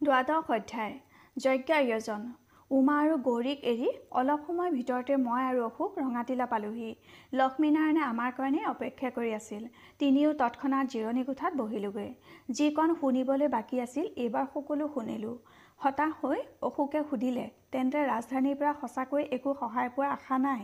[0.00, 0.94] দ্বাদশ অধ্যায়
[1.36, 2.20] যজ্ঞ আয়োজন।
[2.70, 3.88] উমা আৰু গৌৰীক এৰি
[4.20, 6.90] অলপ সময়ৰ ভিতৰতে মই আৰু অশোক ৰঙাটিলা পালোহি।
[7.38, 9.62] লক্ষ্মীনাৰায়ণে আমাৰ কাৰণে অপেক্ষা কৰি আছিল।
[10.00, 12.10] তিনিও তৎক্ষণাত জিৰণি কোঠাত বহিলোগৈ।
[12.56, 15.34] যিকণ শুনিবলৈ বাকী আছিল এইবাৰ সকলো শুনিলোঁ।
[15.82, 16.38] হতাশ হৈ
[16.68, 20.62] অশোকে সুধিলে তেন্তে ৰাজধানীৰ পৰা সঁচাকৈ একো সহায় পোৱাৰ আশা নাই?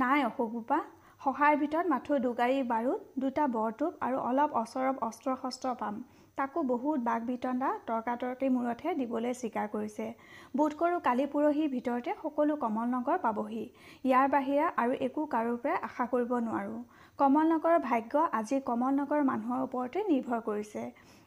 [0.00, 0.80] নাই অশোক বোপা
[1.20, 5.94] সহায়ৰ ভিতৰত মাথো দুগাড়ী বাৰুদ দুটা বৰটোপ আৰু অলপ অচৰব অস্ত্ৰ শস্ত্ৰ পাম।
[6.38, 10.06] তাকো বহুত বাক বিতণ্ডা তৰ্কাতৰ্কিৰ মূৰতহে দিবলৈ স্বীকাৰ কৰিছে।
[10.56, 13.64] বোধ কৰোঁ কালি পৰহিৰ ভিতৰতে সকলো কমলনগৰ পাবহি।
[14.04, 16.82] ইয়াৰ বাহিৰে আৰু একো কাৰোৰ পৰাই আশা কৰিব নোৱাৰোঁ।
[17.18, 20.82] কমলনগৰৰ ভাগ্য আজি কমলনগৰৰ মানুহৰ ওপৰতে নিৰ্ভৰ কৰিছে।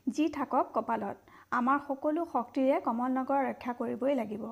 [0.08, 1.18] যি থাকক কপালত।
[1.52, 4.44] আমাৰ সকলো শক্তিৰে কমলনগৰ ৰক্ষা কৰিবই লাগিব।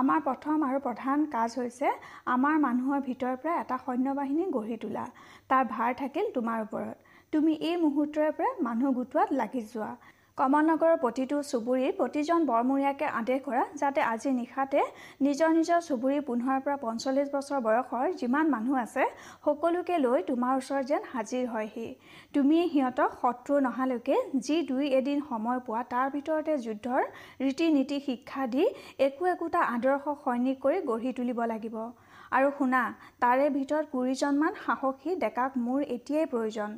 [0.00, 1.88] আমাৰ প্ৰথম আৰু প্ৰধান কাজ হৈছে
[2.34, 5.06] আমাৰ মানুহৰ ভিতৰৰ পৰা এটা সৈন্যবাহিনী গঢ়ি তোলা।
[5.50, 6.96] তাৰ ভাৰ থাকিল তোমাৰ ওপৰত।
[7.32, 9.94] তুমি এই মুহূৰ্তৰে পৰা মানুহ গোটোৱাত লাগি যোৱা।
[10.38, 14.80] কমলনগৰৰ প্ৰতিটো চুবুৰীৰ প্ৰতিজন বৰমূৰীয়াকে আদেশ কৰা যাতে আজি নিশাতে
[15.26, 19.04] নিজৰ নিজৰ চুবুৰীৰ পোন্ধৰৰ পৰা পঞ্চল্লিছ বছৰ বয়সৰ যিমান মানুহ আছে
[19.46, 21.88] সকলোকে লৈ তোমাৰ ওচৰত যেন হাজিৰ হয়হি।
[22.34, 27.02] তুমি সিহঁতক শত্ৰু নহালৈকে যি দুই এদিন সময় পোৱা তাৰ ভিতৰতে যুদ্ধৰ
[27.44, 28.64] ৰীতি নীতি শিক্ষা দি
[29.06, 31.76] একো একোটা আদৰ্শ সৈনিক কৰি গঢ়ি তুলিব লাগিব।
[32.36, 32.82] আৰু শুনা
[33.22, 36.70] তাৰে ভিতৰত কুৰিজনমান সাহসী ডেকাক মোৰ এতিয়াই প্ৰয়োজন।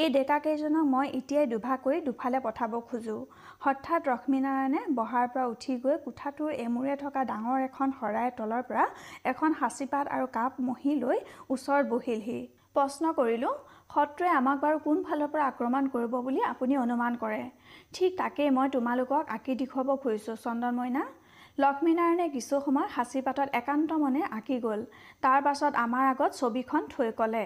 [0.00, 3.20] এই ডেকাকেইজনক মই এতিয়াই দুভাগ কৰি দুফালে পঠাব খোজোঁ।
[3.64, 8.84] হঠাৎ লক্ষ্মীনাৰায়ণে বহাৰ পৰা উঠি গৈ কোঠাটোৰ এমূৰে থকা ডাঙৰ এখন শৰাইৰ তলৰ পৰা
[9.32, 11.18] এখন সাঁচিপাত আৰু কাপ মহি লৈ
[11.54, 12.40] ওচৰত বহিলহি।
[12.76, 13.54] প্ৰশ্ন কৰিলোঁ
[13.94, 17.42] শত্ৰুৱে আমাক বাৰু কোন ফালৰ পৰা আক্ৰমণ কৰিব বুলি আপুনি অনুমান কৰে?
[17.94, 21.02] ঠিক তাকেই মই তোমালোকক আঁকি দেখুৱাব খুজিছোঁ চন্দন মইনা
[21.58, 24.80] লক্ষ্মীনাৰায়ণে কিছু সময় সাঁচিপাতত একান্ত মনে আঁকি গ'ল।
[25.24, 27.44] তাৰ পাছত আমাৰ আগত ছবিখন থৈ ক'লে।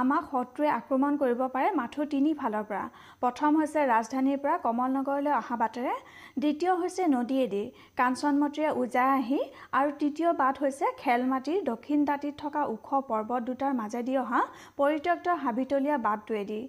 [0.00, 2.84] আমাক শত্ৰুৱে আক্ৰমণ কৰিব পাৰে মাথো তিনি ফালৰ পৰা।
[3.22, 5.94] প্ৰথম হৈছে ৰাজধানীৰ পৰা কমলনগৰলৈ অহা বাটেৰে
[6.42, 7.62] দ্বিতীয় হৈছে নদীয়েদি।
[8.00, 9.40] কাঞ্চনমতীৰে উজাই আহি
[9.78, 14.40] আৰু তৃতীয় বাট হৈছে খেলমাটিৰ দক্ষিণ দাঁতিত থকা ওখ পৰ্বত দুটাৰ মাজেদি অহা
[14.78, 16.60] পৰিত্যক্ত হাবিতলীয়া বাটটোৱেদি।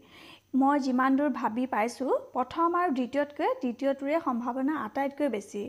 [0.60, 5.64] মই যিমান দূৰ ভাবি পাইছোঁ প্ৰথম আৰু দ্বিতীয়তকৈ তৃতীয়টোৰে সম্ভাৱনা আটাইতকৈ বেছি।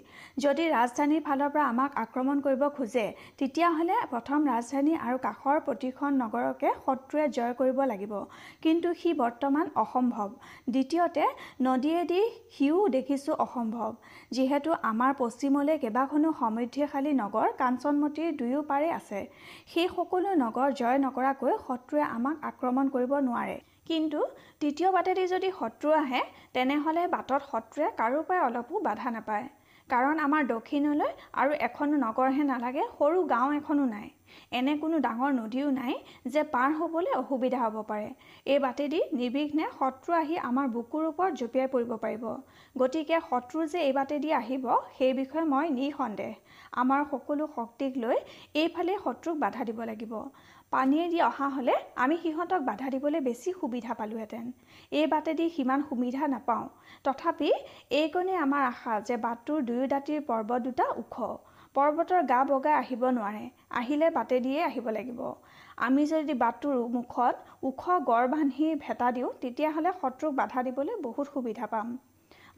[0.45, 3.05] যদি ৰাজধানীৰ ফালৰ পৰা আমাক আক্ৰমণ কৰিব খোজে
[3.41, 8.15] তেতিয়াহ'লে প্ৰথম ৰাজধানী আৰু কাষৰ প্ৰতিখন নগৰকে শত্ৰুৱে জয় কৰিব লাগিব।
[8.63, 10.31] কিন্তু সি বৰ্তমান অসম্ভৱ।
[10.71, 11.25] দ্বিতীয়তে
[11.63, 12.23] নদীয়েদি
[12.55, 13.91] সিও দেখিছোঁ অসম্ভৱ।
[14.33, 19.21] যিহেতু আমাৰ পশ্চিমলৈ কেইবাখনো সমৃদ্ধিশালী নগৰ কাঞ্চনমতীৰ দুয়ো পাৰে আছে।
[19.71, 24.21] সেই সকলো নগৰ জয় নকৰাকৈ শত্ৰুৱে আমাক আক্ৰমণ কৰিব নোৱাৰে। কিন্তু
[24.61, 26.23] তৃতীয় বাটেদি যদি শত্ৰু আহে
[26.55, 29.47] তেনেহ'লে বাটত শত্ৰুৱে কাৰো পৰাই অলপো বাধা নাপায়।
[29.89, 31.11] কাৰণ আমাৰ দক্ষিণলৈ
[31.41, 34.09] আৰু এখনো নগৰহে নালাগে সৰু গাঁও এখনো নাই।
[34.59, 35.95] এনে কোনো ডাঙৰ নদীও নাই
[36.33, 38.09] যে পাৰ হ'বলৈ অসুবিধা হ'ব পাৰে।
[38.47, 42.25] এই বাটেদি নিৰ্বিঘ্নে শত্ৰু আহি আমাৰ বুকুৰ ওপৰত জঁপিয়াই পৰিব পাৰিব।
[42.77, 44.67] গতিকে শত্ৰু যে এই বাটেদি আহিব
[44.99, 46.33] সেই বিষয়ে মই নিসন্দেহ।
[46.83, 48.17] আমাৰ সকলো শক্তিক লৈ
[48.61, 50.13] এইফালে শত্ৰুক বাধা দিব লাগিব।
[50.73, 54.47] পানীয়েদি অহা হ'লে আমি সিহঁতক বাধা দিবলৈ বেছি সুবিধা পালোহেঁতেন।
[54.99, 56.65] এই বাটেদি সিমান সুবিধা নাপাওঁ।
[57.05, 57.51] তথাপি
[58.01, 61.17] এইকণে আমাৰ আশা যে বাটটোৰ দুয়ো দাঁতিৰ পৰ্বত দুটা ওখ।
[61.77, 63.45] পৰ্বতৰ গা বগাই আহিব নোৱাৰে।
[63.81, 65.21] আহিলে বাটেদিয়ে আহিব লাগিব।
[65.87, 67.35] আমি যদি বাটটোৰ মুখত
[67.69, 71.89] ওখ গড় বান্ধি ভেটা দিওঁ তেতিয়াহ'লে শত্ৰুক বাধা দিবলৈ বহুত সুবিধা পাম।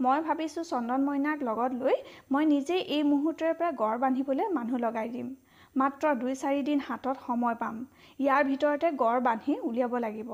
[0.00, 1.96] মই ভাবিছোঁ চন্দন মইনাক লগত লৈ
[2.32, 5.28] মই নিজেই এই মুহূৰ্তৰ পৰা গড় বান্ধিবলৈ মানুহ লগাই দিম।
[5.81, 7.77] মাত্ৰ দুই চাৰিদিন হাতত সময় পাম।
[8.21, 10.31] ইয়াৰ ভিতৰতে গড় বান্ধি উলিয়াব লাগিব।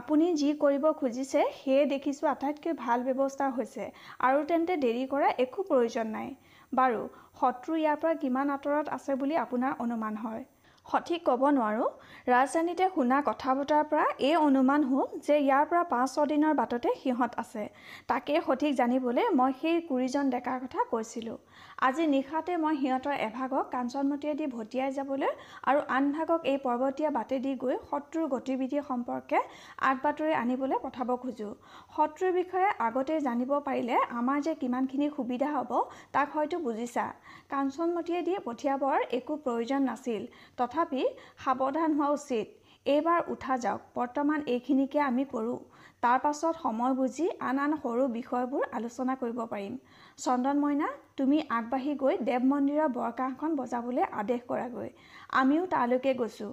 [0.00, 3.84] আপুনি যি কৰিব খুজিছে সেয়ে দেখিছোঁ আটাইতকৈ ভাল ব্যৱস্থা হৈছে
[4.26, 6.28] আৰু তেন্তে দেৰি কৰা একো প্ৰয়োজন নাই।
[6.72, 7.00] বাৰু
[7.38, 10.44] শত্ৰু ইয়াৰ পৰা কিমান আঁতৰত আছে বুলি আপোনাৰ অনুমান হয়?
[10.86, 11.86] সঠিক ক'ব নোৱাৰোঁ।
[12.32, 17.32] ৰাজধানীতে শুনা কথা বতৰাৰ পৰা এই অনুমান হ'ল যে ইয়াৰ পৰা পাঁচ ছদিনৰ বাটতে সিহঁত
[17.42, 17.64] আছে।
[18.10, 21.38] তাকে সঠিক জানিবলৈ মই সেই কুৰিজন ডেকাৰ কথা কৈছিলোঁ।
[21.78, 25.32] আজি নিশাতে মই সিহঁতৰ এভাগক কাঞ্চনমতীয়েদি ভটিয়াই যাবলৈ
[25.64, 29.42] আৰু আনভাগক এই পৰ্বতীয়া বাটেদি গৈ শত্ৰুৰ গতিবিধি সম্পৰ্কে
[29.90, 31.52] আগবাতৰি আনিবলৈ পঠাব খোজোঁ।
[31.94, 35.70] শত্ৰুৰ বিষয়ে আগতেই জানিব পাৰিলে আমাৰ যে কিমানখিনি সুবিধা হ'ব
[36.12, 37.06] তাক হয়তো বুজিছা।
[37.50, 40.22] কাঞ্চনমতীয়েদি পঠিয়াবৰ একো প্ৰয়োজন নাছিল।
[40.58, 41.02] তথাপি
[41.44, 42.46] সাৱধান হোৱা উচিত।
[42.86, 45.60] এইবাৰ উঠা যাওক বৰ্তমান এইখিনিকে আমি কৰোঁ।
[46.02, 49.74] তাৰ পাছত সময় বুজি আন আন সৰু বিষয়বোৰ আলোচনা কৰিব পাৰিম।
[50.18, 54.88] চন্দন মইনা তুমি আগবাঢ়ি গৈ দেৱ মন্দিৰৰ বৰকাহখন বজাবলৈ আদেশ কৰাগৈ।
[55.34, 56.52] আমিও তালৈকে গৈছোঁ।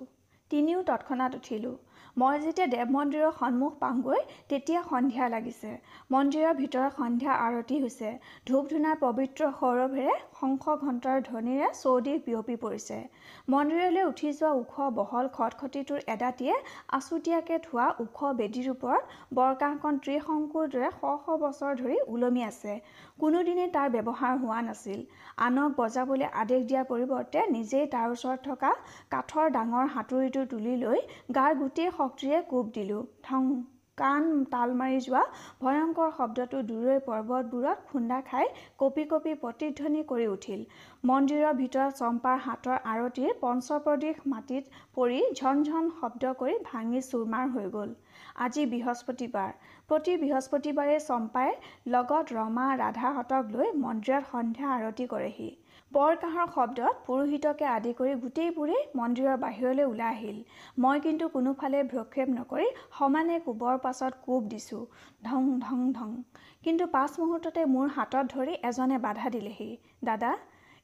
[0.51, 1.75] তিনিও তৎক্ষণাত উঠিলোঁ।
[2.17, 4.19] মই যেতিয়া দেৱ মন্দিৰৰ সন্মুখ পাওঁগৈ
[4.49, 5.69] তেতিয়া সন্ধিয়া লাগিছে।
[6.11, 8.09] মন্দিৰৰ ভিতৰত সন্ধিয়া আৰতি হৈছে।
[8.49, 12.99] ধূপ ধূনাৰ পবিত্ৰ সৌৰভেৰে শংখ ঘণ্টাৰ ধ্বনিৰে চৌদিশ বিয়পি পৰিছে।
[13.47, 16.53] মন্দিৰলৈ উঠি যোৱা ওখ বহল খটখটিটোৰ এদাঁতিয়ে
[16.91, 22.77] আচুতীয়াকৈ থোৱা ওখ বেদীৰ ওপৰত বৰকাহকণ ত্ৰিশংকুৰ দৰে শ শ বছৰ ধৰি ওলমি আছে।
[23.19, 25.01] কোনোদিনেই তাৰ ব্যৱহাৰ হোৱা নাছিল।
[25.47, 28.71] আনক বজাবলৈ আদেশ দিয়াৰ পৰিৱৰ্তে নিজেই তাৰ ওচৰত থকা
[29.11, 31.05] কাঠৰ ডাঙৰ হাতুৰিটো তুলি লৈ
[31.35, 33.53] গাৰ গোটেই শক্তিৰে কোব দিলোঁ। ঠং
[33.97, 35.19] কাণ তাল মাৰি যোৱা
[35.63, 38.47] ভয়ংকৰ শব্দটো দূৰৈ পৰ্বতবোৰত খুন্দা খাই
[38.79, 40.63] কঁপি কঁপি প্ৰতিধ্বনি কৰি উঠিল।
[41.09, 47.93] মন্দিৰৰ ভিতৰত চম্পাৰ হাতৰ আৰতিৰ পঞ্চপ্ৰদিশ মাটিত পৰি ঝনঝন শব্দ কৰি ভাঙি চুৰমাৰ হৈ গ'ল।
[48.45, 49.51] আজি বৃহস্পতিবাৰ।
[49.89, 51.51] প্ৰতি বৃহস্পতিবাৰে চম্পাই
[51.95, 55.51] লগত ৰমা ৰাধাহঁতক লৈ মন্দিৰত সন্ধ্যা আৰতি কৰেহি।
[55.93, 60.37] বৰকাহৰ শব্দত পুৰোহিতকে আদি কৰি গোটেইবোৰেই মন্দিৰৰ বাহিৰলৈ ওলাই আহিল।
[60.77, 64.79] মই কিন্তু কোনোফালে ভ্ৰক্ষেপ নকৰি সমানে কোবৰ পাছত কোব দিছোঁ
[65.27, 66.15] ধং ধং ধং।
[66.63, 69.69] কিন্তু পাঁচ মুহূৰ্ততে মোৰ হাতত ধৰি এজনে বাধা দিলেহি।
[70.03, 70.31] দাদা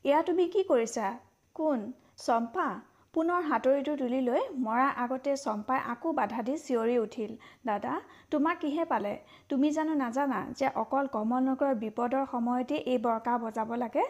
[0.06, 1.10] এয়া তুমি কি কৰিছা?
[1.56, 1.90] কোন?
[2.20, 2.70] চম্পা।
[3.14, 7.32] পুনৰ হাতৰিটো তুলি লৈ মৰাৰ আগতে চম্পাই আকৌ বাধা দি চিঞৰি উঠিল।
[7.66, 7.94] দাদা
[8.32, 9.14] তোমাক কিহে পালে?
[9.50, 14.04] তুমি জানো নাজানা যে অকল কমল নগৰৰ বিপদৰ সময়তে এই বৰকা বজাব লাগে?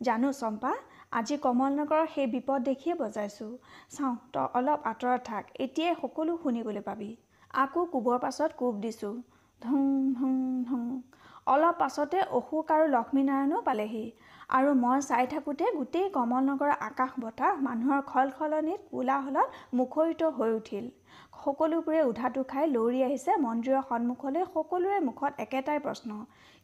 [0.00, 0.72] জানো চম্পা
[1.12, 3.50] আজি কমলনগৰৰ সেই বিপদ দেখিয়ে বজাইছোঁ।
[3.90, 7.08] চাওঁ তই অলপ আঁতৰত থাক এতিয়াই সকলো শুনিবলৈ পাবি।
[7.56, 9.14] আকৌ কোবৰ পাছত কোব দিছোঁ।
[9.60, 10.34] ধুং ধুং
[10.64, 10.84] ধুং।
[11.46, 14.04] অলপ পাছতে অশোক আৰু লক্ষ্মীনাৰায়ণো পালেহি।
[14.50, 20.86] আৰু মই চাই থাকোঁতে গোটেই কমলনগৰৰ আকাশ বতাহ মানুহৰ খলখলনিত কোলাহলত মুখৰিত হৈ উঠিল।
[21.38, 26.20] সকলোবোৰে উধাটো খাই লৰি আহিছে মন্দিৰৰ সন্মুখলৈ সকলোৰে মুখত একেটাই প্ৰশ্ন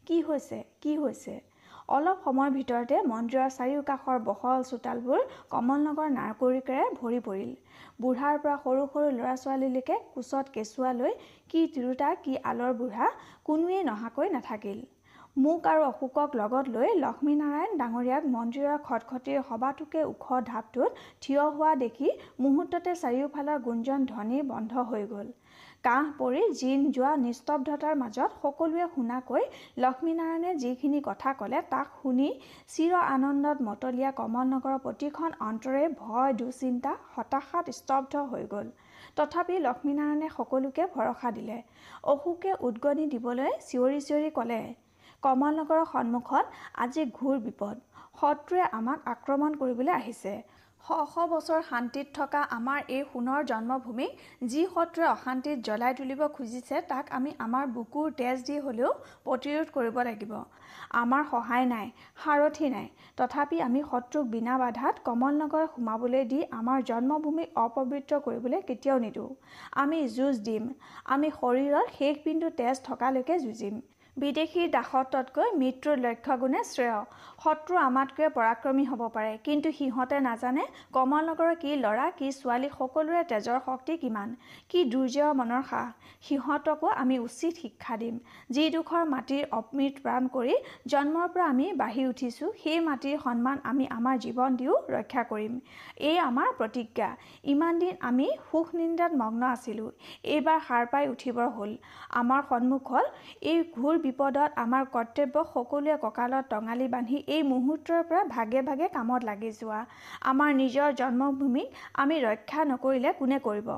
[0.07, 0.57] কি হৈছে?
[0.81, 1.35] কি হৈছে?
[1.89, 7.51] অলপ সময়ৰ ভিতৰতে মন্দিৰৰ চাৰিওকাষৰ বহল চোতালবোৰ কমলনগৰ নাৰকৰিকেৰে ভৰি পৰিল।
[8.01, 11.13] বুঢ়াৰ পৰা সৰু সৰু ল'ৰা ছোৱালীলৈকে কোচত কেঁচুৱা লৈ
[11.49, 13.11] কি তিৰোতা কি আলৰ বুঢ়া
[13.43, 14.83] কোনোৱেই নহাকৈ নাথাকিল।
[15.37, 20.91] মোক আৰু অশোকক লগত লৈ লক্ষ্মীনাৰায়ণ ডাঙৰীয়াক মন্দিৰৰ খটখটিৰ সবাতোকে ওখ ঢাপটোত
[21.21, 22.11] থিয় হোৱা দেখি
[22.43, 25.27] মুহূৰ্ততে চাৰিওফালৰ গুঞ্জন ধ্বনি বন্ধ হৈ গ'ল।
[25.85, 29.43] কাহ পৰি জিন যোৱা নিস্তব্ধতাৰ মাজত সকলোৱে শুনাকৈ
[29.83, 32.29] লক্ষ্মীনাৰায়ণে যিখিনি কথা ক'লে তাক শুনি
[32.73, 38.71] চিৰ আনন্দত মতলীয়া কমলনগৰৰ প্ৰতিখন অন্তৰে ভয় দুচিন্তা হতাশাত স্তব্ধ হৈ গ'ল।
[39.17, 41.57] তথাপি লক্ষ্মীনাৰায়ণে সকলোকে ভৰসা দিলে।
[42.13, 44.59] অশোকে উদগনি দিবলৈ চিঞৰি চিঞৰি ক'লে
[45.23, 46.45] কমলনগৰৰ সন্মুখত
[46.83, 47.75] আজি ঘোৰ বিপদ।
[48.19, 50.33] শত্ৰুৱে আমাক আক্ৰমণ কৰিবলৈ আহিছে।
[50.85, 54.11] শ শ বছৰ শান্তিত থকা আমাৰ এই সোণৰ জন্মভূমিক
[54.51, 58.91] যি শত্ৰুৱে অশান্তিত জ্বলাই তুলিব খুজিছে তাক আমি আমাৰ বুকুৰ তেজ দি হ'লেও
[59.25, 60.33] প্ৰতিৰোধ কৰিব লাগিব।
[61.01, 61.87] আমাৰ সহায় নাই
[62.23, 62.87] সাৰথি নাই।
[63.17, 69.31] তথাপি আমি শত্ৰুক বিনা বাধাত কমলনগৰ সোমাবলৈ দি আমাৰ জন্মভূমিক অপবিত্ৰ কৰিবলৈ কেতিয়াও নিদিওঁ।
[69.81, 70.63] আমি যুঁজ দিম।
[71.13, 73.75] আমি শৰীৰত শেষ বিন্দু তেজ থকালৈকে যুঁজিম।
[74.17, 76.99] বিদেশীৰ দাসত্বতকৈ মৃত্যুৰ লক্ষ্যগুণে শ্ৰেয়।
[77.43, 80.63] শত্ৰু আমাতকৈ পৰাক্ৰমী হ'ব পাৰে। কিন্তু সিহঁতে নাজানে
[80.97, 84.29] কমলনগৰৰ কি ল'ৰা কি ছোৱালী সকলোৰে তেজৰ শক্তি কিমান।
[84.69, 85.87] কি দুৰ্জয় মনৰ সাহ।
[86.27, 88.15] সিহঁতকো আমি উচিত শিক্ষা দিম।
[88.49, 90.55] যিডোখৰ মাটিৰ অমৃত প্ৰাণ কৰি
[90.93, 95.53] জন্মৰ পৰা আমি বাঢ়ি উঠিছোঁ সেই মাটিৰ সন্মান আমি আমাৰ জীৱন দিও ৰক্ষা কৰিম।
[96.09, 97.09] এই আমাৰ প্ৰতিজ্ঞা।
[97.53, 99.91] ইমান দিন আমি সুখ নিন্দাত মগ্ন আছিলোঁ।
[100.33, 101.71] এইবাৰ সাৰ পাই উঠিবৰ হ'ল।
[102.21, 103.05] আমাৰ সন্মুখত
[103.51, 109.21] এই ঘোৰ বিপদত আমাৰ কৰ্তব্য সকলোৱে কঁকালত টঙালি বান্ধি এই মুহূৰ্তৰ পৰা ভাগে ভাগে কামত
[109.29, 109.79] লাগি যোৱা।
[110.31, 111.67] আমাৰ নিজৰ জন্মভূমিক
[112.03, 113.69] আমি ৰক্ষা নকৰিলে কোনে কৰিব?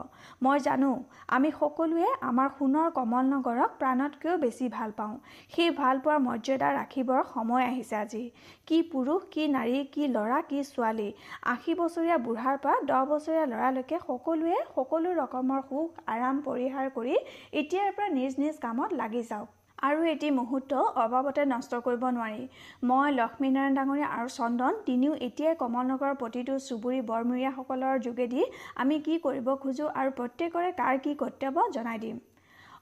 [0.44, 0.91] মই জানো
[1.35, 5.15] আমি সকলোৱে আমাৰ সোণৰ কমল নগৰক প্ৰাণতকৈও বেছি ভাল পাওঁ।
[5.53, 8.23] সেই ভাল পোৱাৰ মৰ্যাদা ৰাখিবৰ সময় আহিছে আজি।
[8.68, 11.09] কি পুৰুষ কি নাৰী কি ল'ৰা কি ছোৱালী।
[11.54, 17.16] আশী বছৰীয়া বুঢ়াৰ পৰা দহ বছৰীয়া ল'ৰালৈকে সকলোৱে সকলো ৰকমৰ সুখ আৰাম পৰিহাৰ কৰি
[17.59, 22.40] এতিয়াৰ পৰা নিজ নিজ কামত লাগি যাওক। আৰু এটি মুহূৰ্ত অবাবতে নষ্ট কৰিব নোৱাৰি।
[22.90, 28.48] মই লক্ষ্মীনাৰায়ণ ডাঙৰীয়া আৰু চন্দন তিনিও এতিয়াই কমলনগৰৰ প্ৰতিটো চুবুৰী বৰমূৰীয়াসকলৰ যোগেদি
[28.84, 32.18] আমি কি কৰিব খোজোঁ আৰু প্ৰত্যেকৰে কাৰ কি কৰ্তব্য জনাই দিম।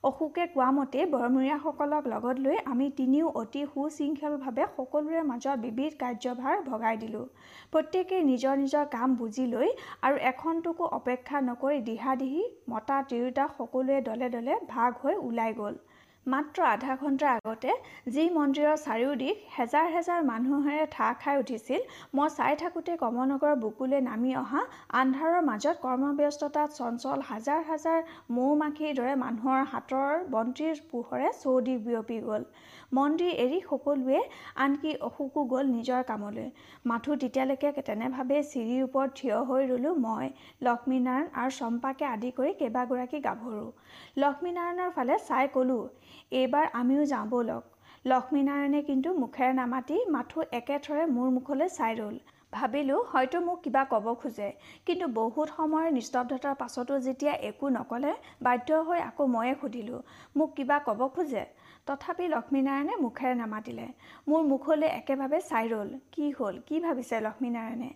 [0.03, 7.01] অশোকে কোৱা মতে বৰমূৰীয়াসকলক লগত লৈ আমি তিনিও অতি সুশৃংখলভাৱে সকলোৰে মাজত বিবিধ কাৰ্যভাৰ ভগাই
[7.03, 7.25] দিলোঁ।
[7.73, 9.67] প্ৰত্যেকেই নিজৰ নিজৰ কাম বুজি লৈ
[10.05, 15.75] আৰু এখনটোকো অপেক্ষা নকৰি দিহা দিহি মতা তিৰোতা সকলোৱে দলে দলে ভাগ হৈ ওলাই গ'ল।
[16.25, 17.73] মাত্ৰ আধা ঘণ্টাৰ আগতে
[18.13, 24.33] যি মন্দিৰৰ চাৰিওদিশ হেজাৰ হেজাৰ মানুহেৰে ঠাহ খাই উঠিছিল মই চাই থাকোঁতে কমলনগৰৰ বুকুলৈ নামি
[24.37, 24.63] অহা
[25.01, 28.01] আন্ধাৰৰ মাজত কৰ্মব্যস্ততাত চঞ্চল হাজাৰ হাজাৰ
[28.31, 32.49] মৌ মাখিৰ দৰে মানুহৰ হাতৰ বন্তিৰ পোহৰে চৌদিশ বিয়পি গ'ল।
[32.91, 34.19] মন্দিৰ এৰি সকলোৱে
[34.63, 36.47] আনকি অশোকো গ'ল নিজৰ কামলৈ।
[36.85, 40.27] মাথো তেতিয়ালৈকে তেনেভাৱেই চিৰিৰ ওপৰত থিয় হৈ ৰ'লোঁ মই
[40.61, 43.63] লক্ষ্মীনাৰায়ণ আৰু চম্পাকে আদি কৰি কেইবাগৰাকী গাভৰু।
[44.17, 45.81] লক্ষ্মীনাৰায়ণৰ ফালে চাই ক'লোঁ
[46.41, 47.63] এইবাৰ আমিও যাওঁ ব'লক
[48.05, 52.15] লক্ষ্মীনাৰায়ণে কিন্তু মুখেৰে নামাতি মাথো একেথৰে মোৰ মুখলৈ চাই ৰ'ল।
[52.53, 54.49] ভাবিলোঁ হয়তো মোক কিবা ক'ব খোজে।
[54.87, 59.99] কিন্তু বহুত সময়ৰ নিস্তব্ধতাৰ পাছতো যেতিয়া একো নক'লে বাধ্য হৈ আকৌ ময়ে সুধিলোঁ
[60.37, 61.43] মোক কিবা ক'ব খোজে?
[61.87, 63.87] তথাপি লক্ষ্মীনাৰায়ণে মুখেৰে নামাতিলে।
[64.29, 66.55] মোৰ মুখলৈ একেভাৱে চাই ৰ'ল। কি হ'ল?
[66.67, 67.91] কি ভাবিছে লক্ষ্মীনাৰায়ণে?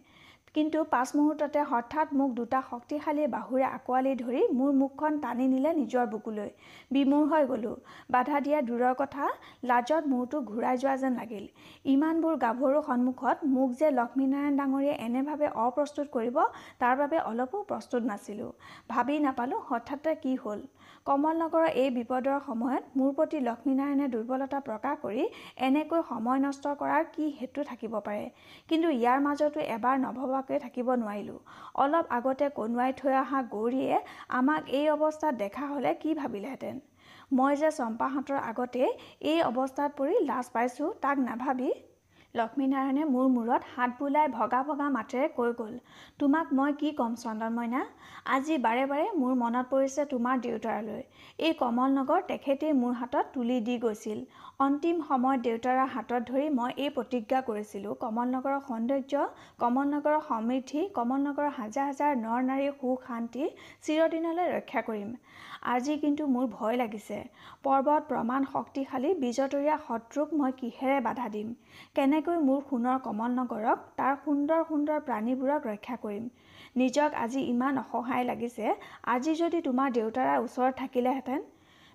[0.55, 6.05] কিন্তু পাঁচ মুহূৰ্ততে হঠাৎ মোক দুটা শক্তিশালী বাহুৰে আঁকোৱালি ধৰি মোৰ মুখখন টানি নিলে নিজৰ
[6.13, 6.50] বুকুলৈ।
[6.91, 7.75] বিমূৰ হৈ গ'লোঁ।
[8.15, 9.27] বাধা দিয়া দূৰৰ কথা
[9.72, 11.46] লাজত মূৰটো ঘূৰাই যোৱা যেন লাগিল।
[11.93, 16.38] ইমানবোৰ গাভৰুৰ সন্মুখত মোক যে লক্ষ্মীনাৰায়ণ ডাঙৰীয়াই এনেভাৱে অপ্ৰস্তুত কৰিব
[16.79, 18.51] তাৰ বাবে অলপো প্ৰস্তুত নাছিলোঁ।
[18.89, 20.60] ভাবি নাপালোঁ হঠাতে কি হ'ল।
[21.09, 25.23] কমলনগৰৰ এই বিপদৰ সময়ত মোৰ প্ৰতি লক্ষ্মীনাৰায়ণে দুৰ্বলতা প্ৰকাশ কৰি
[25.67, 28.25] এনেকৈ সময় নষ্ট কৰাৰ কি হেতু থাকিব পাৰে?
[28.69, 31.39] কিন্তু ইয়াৰ মাজতো এবাৰ নভবা নোখোৱাকৈ থাকিব নোৱাৰিলোঁ।
[31.75, 33.97] অলপ আগতে কণুৱাই থৈ অহা গৌৰীয়ে
[34.39, 36.75] আমাক এই অৱস্থাত দেখা হ'লে কি ভাবিলেহেঁতেন?
[37.31, 38.83] মই যে চম্পাহঁতৰ আগতে
[39.25, 41.69] এই অৱস্থাত পৰি লাজ পাইছোঁ তাক নাভাবি
[42.36, 45.77] লক্ষ্মীনাৰায়ণে মোৰ মূৰত হাত বোলাই ভগা ভগা মাতেৰে কৈ গ'ল
[46.19, 47.81] তোমাক মই কি ক'ম চন্দন মইনা?
[48.36, 51.01] আজি বাৰে বাৰে মোৰ মনত পৰিছে তোমাৰ দেউতাৰালৈ।
[51.48, 54.19] এই কমল নগৰ তেখেতেই মোৰ হাতত তুলি দি গৈছিল।
[54.59, 59.25] অন্তিম সময়ত দেউতাৰৰ হাতত ধৰি মই এই প্ৰতিজ্ঞা কৰিছিলোঁ। কমল নগৰৰ সৌন্দৰ্য
[59.63, 63.43] কমল নগৰৰ সমৃদ্ধি কমল নগৰৰ হাজাৰ হাজাৰ নৰ নাৰীৰ সুখ শান্তি
[63.86, 65.09] চিৰদিনলৈ ৰক্ষা কৰিম।
[65.63, 67.17] আজি কিন্তু মোৰ ভয় লাগিছে।
[67.63, 71.47] পৰ্বত প্ৰমাণ শক্তিশালী বিজতৰীয়া শত্ৰুক মই কিহেৰে বাধা দিম?
[71.95, 76.29] কেনেকৈ মোৰ সোণৰ কমল নগৰক তাৰ সুন্দৰ সুন্দৰ প্ৰাণীবোৰক ৰক্ষা কৰিম?
[76.75, 78.65] নিজক আজি ইমান অসহায় লাগিছে
[79.07, 81.41] আজি যদি তোমাৰ দেউতাৰ ওচৰত থাকিলেহেঁতেন।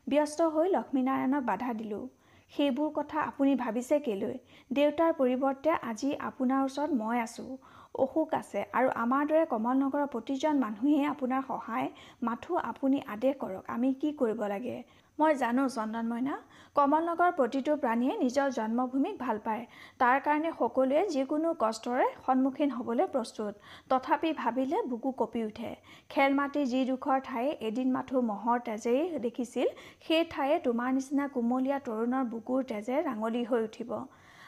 [0.06, 2.04] ব্যস্ত হৈ লক্ষ্মীনাৰায়ণক বাধা দিলোঁ।
[2.52, 4.35] সেইবোৰ কথা আপুনি ভাবিছে কেলৈ?
[4.71, 7.56] দেউতাৰ পৰিৱৰ্তে আজি আপোনাৰ ওচৰত মই আছোঁ।
[7.95, 11.89] অসুখ আছে। আৰু আমাৰ দৰে কমল নগৰৰ প্ৰতিজন মানুহেই আপোনাৰ সহায়
[12.27, 14.77] মাথো আপুনি আদেশ কৰক। আমি কি কৰিব লাগে?
[15.19, 16.37] মই জানো চন্দন মইনা।
[16.77, 19.63] কমল নগৰৰ প্ৰতিটো প্ৰাণীয়ে নিজৰ জন্মভূমিক ভাল পায়।
[20.01, 23.53] তাৰ কাৰণে সকলোৱে যিকোনো কষ্টৰে সন্মুখীন হ'বলৈ প্ৰস্তুত।
[23.91, 25.71] তথাপি ভাবিলে বুকু কঁপি উঠে।
[26.13, 29.69] খেল মাটি যিডোখৰ ঠাই এদিন মাথো মহৰ তেজেই দেখিছিল
[30.07, 33.91] সেই ঠায়ে তোমাৰ নিচিনা কুমলীয়া তৰুণৰ বুকুৰ তেজে ৰাঙলী হৈ উঠিব।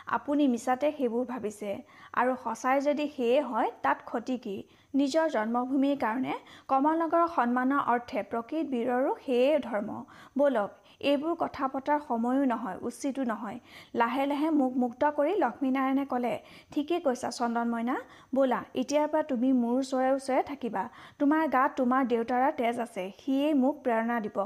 [0.07, 1.71] আপুনি মিছাতে সেইবোৰ ভাবিছে।
[2.15, 4.57] আৰু সঁচাই যদি সেয়ে হয় তাত ক্ষতি কি?
[4.95, 6.35] নিজৰ জন্মভূমিৰ কাৰণে
[6.69, 9.99] কমল নগৰৰ সন্মানৰ অৰ্থে প্ৰকৃত বীৰৰো সেয়ে ধৰ্ম।
[10.39, 13.59] ব'লক এইবোৰ কথা পতাৰ সময়ো নহয় উচিতো নহয়।
[14.01, 16.35] লাহে লাহে মুখ মুক্ত কৰি লক্ষ্মীনাৰায়ণে ক'লে
[16.73, 17.97] ঠিকেই কৈছা চন্দন মইনা
[18.35, 20.85] ব'লা এতিয়াৰ পৰা তুমি মোৰ ওচৰে ওচৰে থাকিবা।
[21.19, 24.39] তোমাৰ গাত তোমাৰ দেউতাৰ তেজ আছে সিয়েই মোক প্ৰেৰণা দিব।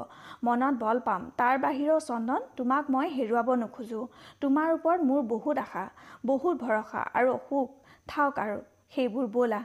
[0.46, 4.04] মনত বল পাম তাৰ বাহিৰেও চন্দন তোমাক মই হেৰুৱাব নোখোজোঁ।
[4.42, 5.84] তোমাৰ ওপৰত মোৰ বহুত আশা
[6.28, 7.68] বহুত ভৰসা আৰু সুখ
[8.08, 8.56] থাওক আৰু
[8.94, 9.60] সেইবোৰ ব'লা।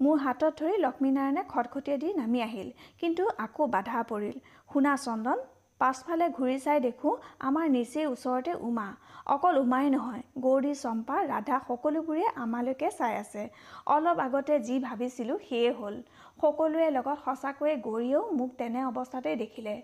[0.00, 2.68] মোৰ হাতত ধৰি লক্ষ্মীনাৰায়ণে খটখটিয়ে দি নামি আহিল
[3.00, 4.36] কিন্তু আকৌ বাধা পৰিল।
[4.70, 5.38] শুনা চন্দন
[5.80, 7.12] পাছফালে ঘূৰি চাই দেখোঁ
[7.48, 8.88] আমাৰ নিচেই ওচৰতে উমা।
[9.34, 13.42] অকল উমাই নহয় গৌৰী চম্পা ৰাধা সকলোবোৰে আমালৈকে চাই আছে।
[13.86, 15.94] অলপ আগতে যি ভাবিছিলোঁ সেয়ে হ'ল।
[16.42, 19.74] সকলোৰে লগত সঁচাকৈয়ে গৌৰীয়েও মোক তেনে অৱস্থাতে দেখিলে।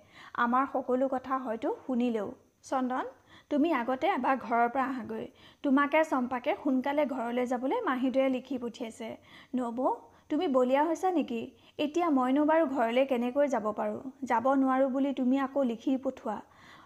[0.44, 2.28] আমাৰ সকলো কথা হয়তো শুনিলেও।
[2.64, 3.06] চন্দন
[3.50, 5.26] তুমি আগতে এবাৰ ঘৰৰ পৰা আহাগৈ।
[5.62, 9.08] তোমাকে চম্পাকে সোনকালে ঘৰলৈ যাবলৈ মাহীদৰে লিখি পঠিয়াইছে।
[9.54, 9.88] নবৌ
[10.30, 11.40] তুমি বলিয়া হৈছা নেকি?
[11.78, 14.00] এতিয়া মইনো বাৰু ঘৰলৈ কেনেকৈ যাব পাৰোঁ?
[14.24, 16.36] যাব নোৱাৰোঁ বুলি তুমি আকৌ লিখি পঠোৱা।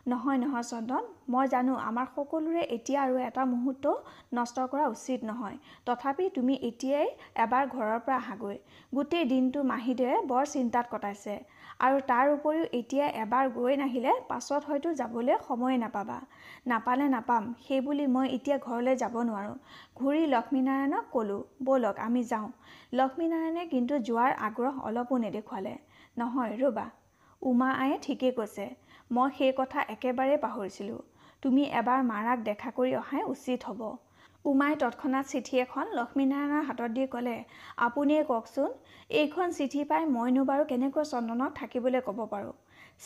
[0.07, 3.85] নহয় নহয় চন্দন মই জানো আমাৰ সকলোৰে এতিয়া আৰু এটা মুহূৰ্ত
[4.35, 7.07] নষ্ট কৰা উচিত নহয়। তথাপি তুমি এতিয়াই
[7.45, 8.59] এবাৰ ঘৰৰ পৰা আহাগৈ।
[8.93, 11.35] গোটেই দিনটো মাহীদেৱে বৰ চিন্তাত কটাইছে।
[11.85, 16.19] আৰু তাৰ উপৰিও এতিয়া এবাৰ গৈ নাহিলে পাছত হয়তো যাবলৈ সময়ে নাপাবা।
[16.67, 19.57] নাপালে নাপাম সেইবুলি মই এতিয়া ঘৰলৈ যাব নোৱাৰোঁ।
[19.97, 22.49] ঘূৰি লক্ষ্মীনাৰায়ণক ক'লোঁ ব'লক আমি যাওঁ।
[22.93, 25.75] লক্ষ্মীনাৰায়ণে কিন্তু যোৱাৰ আগ্ৰহ অলপো নেদেখুৱালে।
[26.17, 26.87] নহয় ৰ'বা।
[27.43, 28.67] উমা আয়ে ঠিকেই কৈছে।
[29.11, 31.01] মই সেই কথা একেবাৰে পাহৰিছিলোঁ।
[31.43, 33.81] তুমি এবাৰ মাৰাক দেখা কৰি অহাই উচিত হ'ব।
[34.45, 37.37] উমাই তৎক্ষণাত চিঠি এখন লক্ষ্মীনাৰায়ণৰ হাতত দি ক'লে
[37.87, 38.71] আপুনিয়ে কওকচোন
[39.21, 42.53] এইখন চিঠি পাই মইনো বাৰু কেনেকৈ চন্দনক থাকিবলৈ ক'ব পাৰোঁ?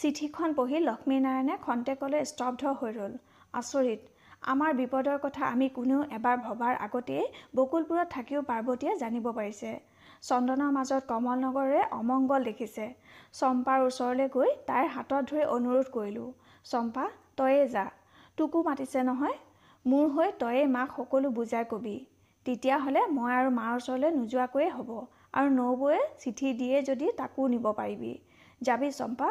[0.01, 3.15] চিঠিখন পঢ়ি লক্ষ্মীনাৰায়ণে খন্তেকলৈ স্তব্ধ হৈ ৰ'ল।
[3.55, 4.01] আচৰিত
[4.53, 7.25] আমাৰ বিপদৰ কথা আমি কোনেও এবাৰ ভবাৰ আগতেই
[7.57, 9.71] বকুলপুৰত থাকিও পাৰ্বতীয়ে জানিব পাৰিছে।
[10.23, 12.85] চন্দনৰ মাজত কমল নগৰে অমংগল দেখিছে।
[13.41, 16.29] চম্পাৰ ওচৰলৈ গৈ তাইৰ হাতত ধৰি অনুৰোধ কৰিলোঁ
[16.71, 17.05] চম্পা
[17.39, 17.85] তয়ে যা।
[18.39, 19.37] তোকো মাতিছে নহয়
[19.89, 21.93] মোৰ হৈ তয়ে মাক সকলো বুজাই কবি।
[22.47, 24.91] তেতিয়াহ'লে মই আৰু মাৰ ওচৰলৈ নোযোৱাকৈয়ে হ'ব
[25.35, 28.11] আৰু নবৌৱে চিঠি দিয়ে যদি তাকো নিব পাৰিবি।
[28.61, 29.29] যাবি চম্পা?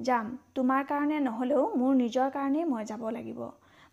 [0.00, 3.40] যাম। তোমাৰ কাৰণে নহ'লেও মোৰ নিজৰ কাৰণেই মই যাব লাগিব।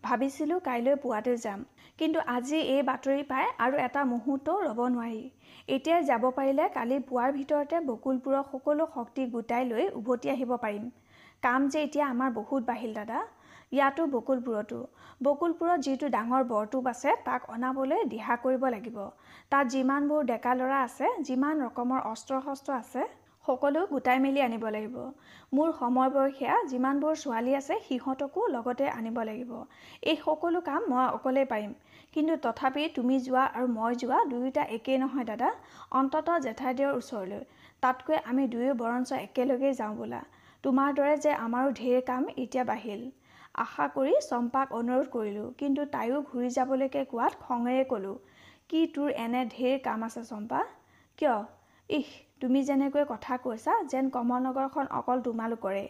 [0.03, 1.65] ভাবিছিলোঁ কাইলৈ পুৱাতে যাম।
[1.97, 5.21] কিন্তু আজি এই বাতৰি পাই আৰু এটা মুহূৰ্তও ৰ'ব নোৱাৰি।
[5.67, 10.87] এতিয়াই যাব পাৰিলে কালি পুৱাৰ ভিতৰতে বকুলপুৰৰ সকলো শক্তি গোটাই লৈ উভতি আহিব পাৰিম।
[11.43, 13.19] কাম যে এতিয়া আমাৰ বহুত বাঢ়িল দাদা।
[13.71, 14.77] ইয়াতো বকুলপুৰতো
[15.21, 18.95] বকুলপুৰত যিটো ডাঙৰ বৰটোপ আছে তাক অনাবলৈ দিহা কৰিব লাগিব।
[19.51, 23.03] তাত যিমানবোৰ ডেকা ল'ৰা আছে যিমান ৰকমৰ অস্ত্ৰ শস্ত্ৰ আছে
[23.45, 24.95] সকলো গোটাই মেলি আনিব লাগিব।
[25.53, 29.51] মোৰ সময় বয়সীয়া যিমানবোৰ ছোৱালী আছে সিহঁতকো লগতে আনিব লাগিব।
[30.03, 31.71] এই সকলো কাম মই অকলেই পাৰিম।
[32.13, 35.49] কিন্তু তথাপি তুমি যোৱা আৰু মই যোৱা দুয়োটা একেই নহয় দাদা।
[35.93, 37.41] অন্ততঃ জেঠাইদেউৰ ওচৰলৈ।
[37.83, 40.21] তাতকৈ আমি দুয়ো বৰঞ্চ একেলগেই যাওঁ বোলা।
[40.63, 43.01] তোমাৰ দৰে যে আমাৰো ঢেৰ কাম এতিয়া বাঢ়িল।
[43.59, 48.15] আশা কৰি চম্পাক অনুৰোধ কৰিলোঁ কিন্তু তাইও ঘূৰি যাবলৈকে কোৱাত খঙেৰে ক'লোঁ
[48.69, 50.59] কি তোৰ এনে ঢেৰ কাম আছে চম্পা?
[51.17, 51.37] কিয়?
[51.89, 52.07] ইহ
[52.41, 55.81] তুমি যেনেকৈ কথা কৈছা যেন কমলনগৰখন অকল তোমালোকৰে।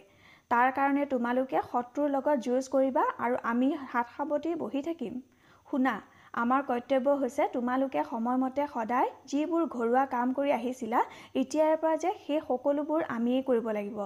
[0.50, 5.20] তাৰ কাৰণে তোমালোকে শত্ৰুৰ লগত যুঁজ কৰিবা আৰু আমি হাত সাৱটি বহি থাকিম।
[5.68, 5.94] শুনা
[6.34, 11.00] আমাৰ কৰ্তব্য হৈছে তোমালোকে সময়মতে সদায় যিবোৰ ঘৰুৱা কাম কৰি আহিছিলা
[11.34, 13.98] এতিয়াৰ পৰা যে সেই সকলোবোৰ আমিয়েই কৰিব লাগিব।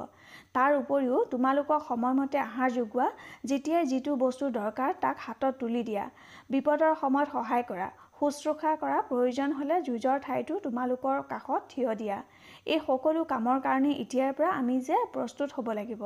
[0.55, 3.09] তাৰ উপৰিও তোমালোকক সময়মতে আহাৰ যোগোৱা
[3.45, 6.05] যেতিয়াই যিটো বস্তুৰ দৰকাৰ তাক হাতত তুলি দিয়া।
[6.51, 7.89] বিপদৰ সময়ত সহায় কৰা
[8.19, 12.19] শুশ্ৰূষা কৰা প্ৰয়োজন হ'লে যুঁজৰ ঠাইতো তোমালোকৰ কাষত থিয় দিয়া।
[12.67, 16.03] এই সকলো কামৰ কাৰণে এতিয়াৰ পৰা আমি যে প্ৰস্তুত হ'ব লাগিব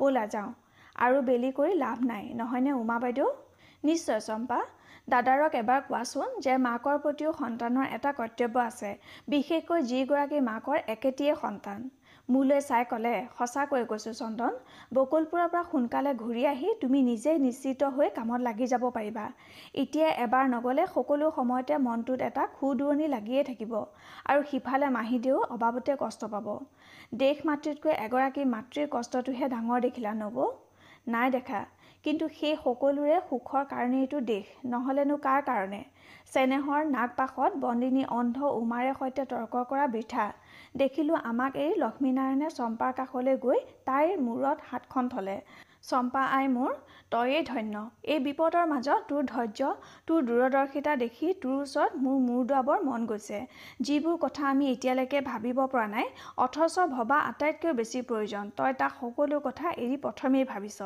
[0.00, 0.50] ব'লা যাওঁ।
[1.04, 3.28] আৰু বেলি কৰি লাভ নাই নহয়নে উমা বাইদেউ?
[3.84, 4.58] নিশ্চয় চম্পা।
[5.08, 8.88] দাদাৰক এবাৰ কোৱাচোন যে মাকৰ প্ৰতিও সন্তানৰ এটা কৰ্তব্য আছে
[9.28, 11.84] বিশেষকৈ যিগৰাকী মাকৰ একেটিয়ে সন্তান।
[12.28, 14.56] মোলৈ চাই ক'লে সঁচাকৈ কৈছোঁ চন্দন
[14.94, 19.26] বকুলপুৰৰ পৰা সোনকালে ঘূৰি আহি তুমি নিজেই নিশ্চিত হৈ কামত লাগি যাব পাৰিবা।
[19.82, 23.72] এতিয়া এবাৰ নগ'লে সকলো সময়তে মনটোত এটা খুদুৱনি লাগিয়ে থাকিব
[24.30, 26.46] আৰু সিফালে মাহীদেউ অবাবতে কষ্ট পাব।
[27.22, 30.46] দেশ মাতৃতকৈ এগৰাকী মাতৃৰ কষ্টটোহে ডাঙৰ দেখিলা নবৌ?
[31.08, 31.60] নাই দেখা।
[32.06, 35.80] কিন্তু সেই সকলোৰে সুখৰ কাৰণেইটো দেশ নহ'লেনো কাৰ কাৰণে?
[36.32, 40.26] চেনেহৰ নাগপাশত বন্দিনী অন্ধ উমাৰে সৈতে তৰ্ক কৰা বৃথা।
[40.80, 45.36] দেখিলোঁ আমাক এই লক্ষ্মীনাৰায়ণে চম্পাৰ কাষলৈ গৈ তাইৰ মূৰত হাতখন থলে।
[45.90, 46.72] চম্পা আই মোৰ
[47.12, 47.74] তয়েই ধন্য।
[48.12, 49.70] এই বিপদৰ মাজত তোৰ ধৈৰ্য
[50.06, 53.38] তোৰ দূৰদৰ্শিতা দেখি তোৰ ওচৰত মোৰ মূৰ দোৱাবৰ মন গৈছে।
[53.86, 56.06] যিবোৰ কথা আমি এতিয়ালৈকে ভাবিব পৰা নাই
[56.46, 60.78] অথচ ভবা আটাইতকৈ বেছি প্ৰয়োজন। তই তাক সকলো কথা এৰি প্ৰথমেই ভাবিছ।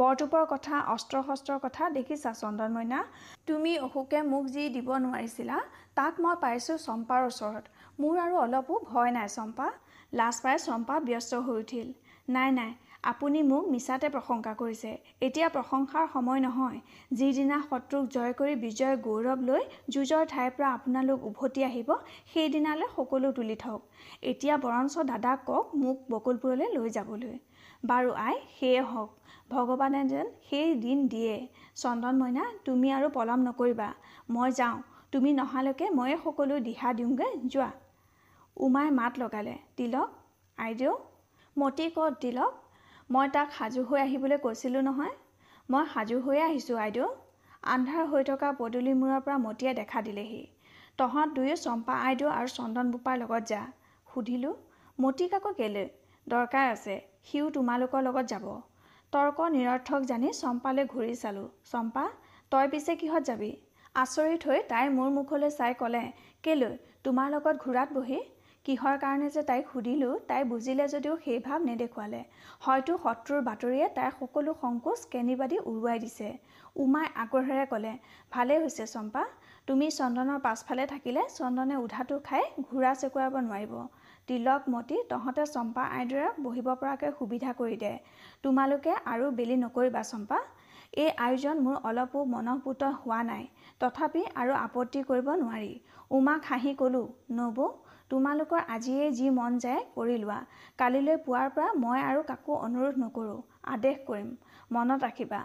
[0.00, 3.00] বৰটোপৰ কথা অস্ত্ৰ শস্ত্ৰৰ কথা দেখিছা চন্দন মইনা
[3.48, 5.56] তুমি অশোকে মোক যি দিব নোৱাৰিছিলা
[5.98, 7.64] তাক মই পাইছোঁ চম্পাৰ ওচৰত।
[7.98, 9.64] মোৰ আৰু অলপো ভয় নাই চম্পা।
[10.12, 11.88] লাজ পাই চম্পা ব্যস্ত হৈ উঠিল।
[12.28, 12.70] নাই নাই
[13.02, 16.78] আপুনি মোক মিছাতে প্ৰশংসা কৰিছে। এতিয়া প্ৰশংসাৰ সময় নহয়।
[17.12, 21.90] যিদিনা শত্ৰুক জয় কৰি বিজয় গৌৰৱ লৈ যুঁজৰ ঠাইৰ পৰা আপোনালোক উভতি আহিব
[22.34, 23.82] সেইদিনালৈ সকলো তুলি থওক।
[24.22, 27.34] এতিয়া বৰঞ্চ দাদাক কওক মোক বকুলপুৰলৈ লৈ যাবলৈ।
[27.86, 29.10] বাৰু আই সেয়ে হওক।
[29.50, 31.34] ভগৱানে যেন সেই দিন দিয়ে।
[31.74, 33.88] চন্দন মইনা তুমি আৰু পলম নকৰিবা।
[34.30, 34.76] মই যাওঁ।
[35.12, 37.70] তুমি নহালৈকে ময়ে সকলো দিহা দিওঁগৈ। যোৱা।
[38.58, 40.08] উমাই মাত লগালে তিলক
[40.58, 40.92] আইদেউ
[41.56, 42.52] মতি ক'ত তিলক
[43.10, 45.14] মই তাক সাজু হৈ আহিবলৈ কৈছিলোঁ নহয়
[45.68, 47.06] মই সাজু হৈয়ে আহিছোঁ আইদেউ
[47.72, 50.42] আন্ধাৰ হৈ থকা পদূলিমূৰৰ পৰা মতিয়াই দেখা দিলেহি
[50.98, 53.60] তহঁত দুয়ো চম্পা আইদেউ আৰু চন্দন বোপাৰ লগত যা
[54.06, 54.54] সুধিলোঁ
[54.98, 55.86] মতি কাকো কেলৈ?
[56.26, 56.94] দৰকাৰ আছে
[57.26, 58.46] সিও তোমালোকৰ লগত যাব
[59.12, 62.04] তৰ্ক নিৰৰ্থক জানি চম্পালৈ ঘূৰি চালোঁ চম্পা
[62.52, 63.50] তই পিছে কিহত যাবি?
[63.94, 66.02] আচৰিত হৈ তাইৰ মোৰ মুখলৈ চাই ক'লে
[66.44, 68.18] কেলৈ তোমাৰ লগত ঘূৰাত বহি
[68.68, 72.18] কিহৰ কাৰণে যে তাইক সুধিলোঁ তাই বুজিলে যদিও সেই ভাৱ নেদেখুৱালে।
[72.64, 76.28] হয়তো শত্ৰুৰ বাতৰিয়ে তাইৰ সকলো সংকোচ কেনিবাদি উৰুৱাই দিছে।
[76.84, 77.92] উমাই আগ্ৰহেৰে ক'লে
[78.34, 79.22] ভালেই হৈছে চম্পা।
[79.68, 83.72] তুমি চন্দনৰ পাছফালে থাকিলে চন্দনে উধাটো খাই ঘূৰা চেকুৰাব নোৱাৰিব।
[84.28, 87.96] তিলক মতি তহঁতে চম্পা আইদেউৰাক বহিব পৰাকৈ সুবিধা কৰি দে।
[88.42, 90.44] তোমালোকে আৰু বেলি নকৰিবা চম্পা।
[91.02, 93.44] এই আয়োজন মোৰ অলপো মনঃপূত হোৱা নাই।
[93.80, 95.74] তথাপি আৰু আপত্তি কৰিব নোৱাৰি।
[96.16, 97.06] উমাক হাঁহি ক'লোঁ
[97.38, 97.66] নবৌ
[98.10, 100.38] তোমালোকৰ আজিয়েই যি মন যায় কৰি লোৱা।
[100.78, 103.40] কালিলৈ পুৱাৰ পৰা মই আৰু কাকো অনুৰোধ নকৰোঁ।
[103.72, 104.28] আদেশ কৰিম।
[104.70, 105.40] মনত ৰাখিবা।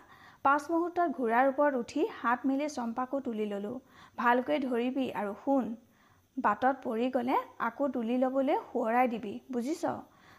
[0.46, 3.76] পাঁচ মুহূৰ্তত ঘোঁৰাৰ ওপৰত উঠি হাত মেলি চম্পাকো তুলি ল'লোঁ।
[4.18, 5.70] ভালকৈ ধৰিবি আৰু শুন।
[6.38, 9.84] বাটত পৰি গ'লে আকৌ তুলি ল'বলৈ সোঁৱৰাই দিবি বুজিছ?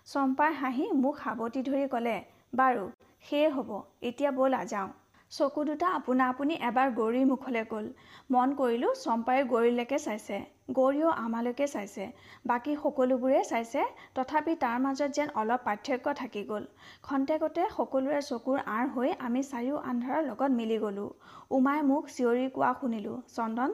[0.09, 2.17] চম্পাই হাঁহি মোক সাৱটি ধৰি ক'লে
[2.53, 2.85] বাৰু
[3.25, 3.71] সেয়ে হ'ব।
[4.03, 4.89] এতিয়া ব'লা যাওঁ।
[5.35, 7.87] চকু দুটা আপোনা আপুনি এবাৰ গৌৰীৰ মুখলৈ গ'ল।
[8.31, 10.37] মন কৰিলোঁ চম্পাই গৌৰীলৈকে চাইছে
[10.77, 12.05] গৌৰীও আমালৈকে চাইছে
[12.51, 13.83] বাকী সকলোবোৰে চাইছে
[14.19, 16.65] তথাপি তাৰ মাজত যেন অলপ পাৰ্থক্য থাকি গ'ল।
[17.09, 21.11] খন্তেকতে সকলোৰে চকুৰ আঁৰ হৈ আমি চাৰিও আন্ধাৰৰ লগত মিলি গ'লোঁ।
[21.57, 23.71] উমাই মোক চিঞৰি কোৱা শুনিলোঁ চন্দন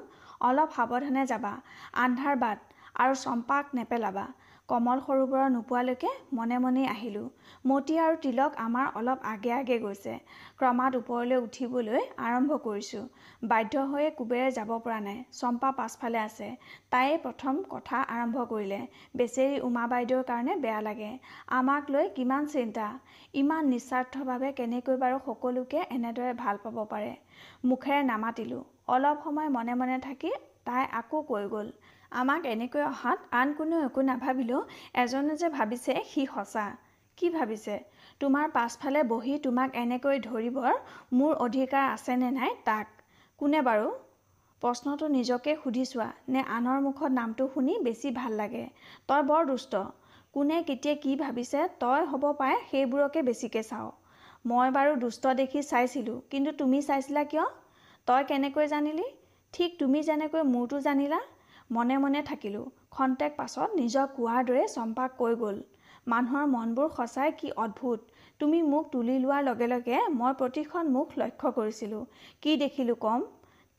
[0.48, 1.52] অলপ সাৱধানে যাবা
[2.04, 2.58] আন্ধাৰ বাট
[3.02, 4.24] আৰু চম্পাক নেপেলাবা।
[4.70, 7.22] কমল সৰোবৰ নোপোৱালৈকে মনে মনেই আহিলোঁ।
[7.64, 10.12] মতি আৰু তিলক আমাৰ অলপ আগে আগে গৈছে।
[10.59, 13.02] ক্ৰমাৎ ওপৰলৈ উঠিবলৈ আৰম্ভ কৰিছোঁ।
[13.44, 16.48] বাধ্য হৈয়ে কুবেৰে যাব পৰা নাই। চম্পা পাছফালে আছে।
[16.90, 18.80] তাইয়ে প্ৰথম কথা আৰম্ভ কৰিলে।
[19.16, 21.11] বেচেৰি উমা বাইদেউৰ কাৰণে বেয়া লাগে।
[21.54, 22.87] আমাক লৈ কিমান চিন্তা।
[23.35, 27.12] ইমান নিস্বাৰ্থভাৱে কেনেকৈ বাৰু সকলোকে এনেদৰে ভাল পাব পাৰে?
[27.64, 30.30] মুখেৰে নামাতিলোঁ। অলপ সময় মনে মনে থাকি
[30.64, 31.68] তাই আকৌ কৈ গ'ল
[32.12, 34.60] আমাক এনেকৈ অহাত আন কোনেও একো নাভাবিলেও
[34.94, 36.66] এজনে যে ভাবিছে সি সঁচা।
[37.18, 37.74] কি ভাবিছে?
[38.20, 40.72] তোমাৰ পাছফালে বহি তোমাক এনেকৈ ধৰিবৰ
[41.12, 42.86] মোৰ অধিকাৰ আছেনে নাই তাক?
[43.40, 43.88] কোনে বাৰু?
[44.62, 48.64] প্ৰশ্নটো নিজকে সুধি চোৱা নে আনৰ মুখত নামটো শুনি বেছি ভাল লাগে?
[49.08, 49.72] তই বৰ দুষ্ট।
[50.34, 53.90] কোনে কেতিয়া কি ভাবিছে তই হ'ব পাৰে সেইবোৰকে বেছিকৈ চাওঁ।
[54.44, 57.46] মই বাৰু দুষ্ট দেখি চাইছিলোঁ কিন্তু তুমি চাইছিলা কিয়?
[58.08, 59.06] তই কেনেকৈ জানিলি?
[59.54, 61.20] ঠিক তুমি যেনেকৈ মোৰটো জানিলা?
[61.70, 65.59] মনে মনে থাকিলোঁ। খন্তেক পাছত নিজৰ কোৱাৰ দৰে চম্পাক কৈ গ'ল
[66.06, 71.52] মানুহৰ মনবোৰ সঁচাই কি অদ্ভুত। তুমি মোক তুলি লোৱাৰ লগে লগে মই প্ৰতিখন মুখ লক্ষ্য
[71.54, 72.02] কৰিছিলোঁ।
[72.42, 73.26] কি দেখিলোঁ কম?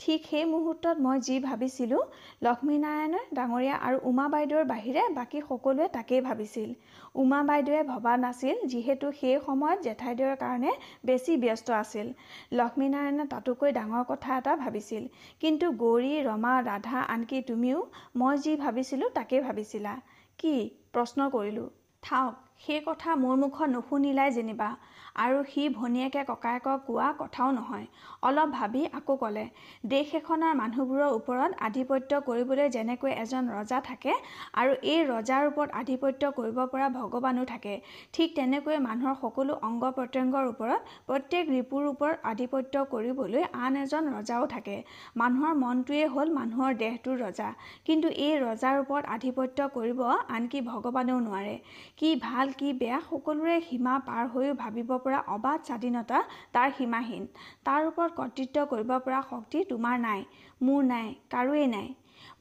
[0.01, 1.99] ঠিক সেই মুহূৰ্তত মই যি ভাবিছিলোঁ
[2.41, 6.69] লক্ষ্মীনাৰায়ণ ডাঙৰীয়া আৰু উমা বাইদেউৰ বাহিৰে বাকী সকলোৱে তাকেই ভাবিছিল।
[7.15, 10.71] উমা বাইদেৱে ভবা নাছিল যিহেতু সেই সময়ত জেঠাইদেউৰ কাৰণে
[11.05, 12.07] বেছি ব্যস্ত আছিল।
[12.53, 15.03] লক্ষ্মীনাৰায়ণে তাতোকৈ ডাঙৰ কথা এটা ভাবিছিল।
[15.39, 17.79] কিন্তু গৌৰী ৰমা ৰাধা আনকি তুমিও
[18.15, 19.93] মই যি ভাবিছিলোঁ তাকেই ভাবিছিলা।
[20.39, 20.55] কি?
[20.93, 21.67] প্ৰশ্ন কৰিলোঁ।
[22.03, 24.69] থাওক সেই কথা মোৰ মুখত নুশুনিলাই যেনিবা
[25.15, 27.85] আৰু সি ভনীয়েকে ককায়েকক কোৱা কথাও নহয়।
[28.23, 29.45] অলপ ভাবি আকৌ ক'লে
[29.91, 34.13] দেশ এখনৰ মানুহবোৰৰ ওপৰত আধিপত্য কৰিবলৈ যেনেকৈ এজন ৰজা থাকে
[34.61, 37.73] আৰু এই ৰজাৰ ওপৰত আধিপত্য কৰিব পৰা ভগৱানো থাকে
[38.13, 44.45] ঠিক তেনেকৈ মানুহৰ সকলো অংগ প্ৰত্যংগৰ ওপৰত প্ৰত্যেক ৰিপুৰ ওপৰত আধিপত্য কৰিবলৈ আন এজন ৰজাও
[44.47, 44.77] থাকে।
[45.17, 47.49] মানুহৰ মনটোৱেই হ'ল মানুহৰ দেহটোৰ ৰজা
[47.85, 49.99] কিন্তু এই ৰজাৰ ওপৰত আধিপত্য কৰিব
[50.35, 51.55] আনকি ভগৱানেও নোৱাৰে।
[51.99, 56.19] কি ভাল কি বেয়া সকলোৰে সীমা পাৰ হৈও ভাবিব পৰা অবাধ স্বাধীনতা
[56.53, 57.23] তাৰ সীমাহীন।
[57.65, 60.25] তাৰ ওপৰত কৰ্তৃত্ব কৰিব পৰা শক্তি তোমাৰ নাই
[60.61, 61.87] মোৰ নাই কাৰোৱেই নাই।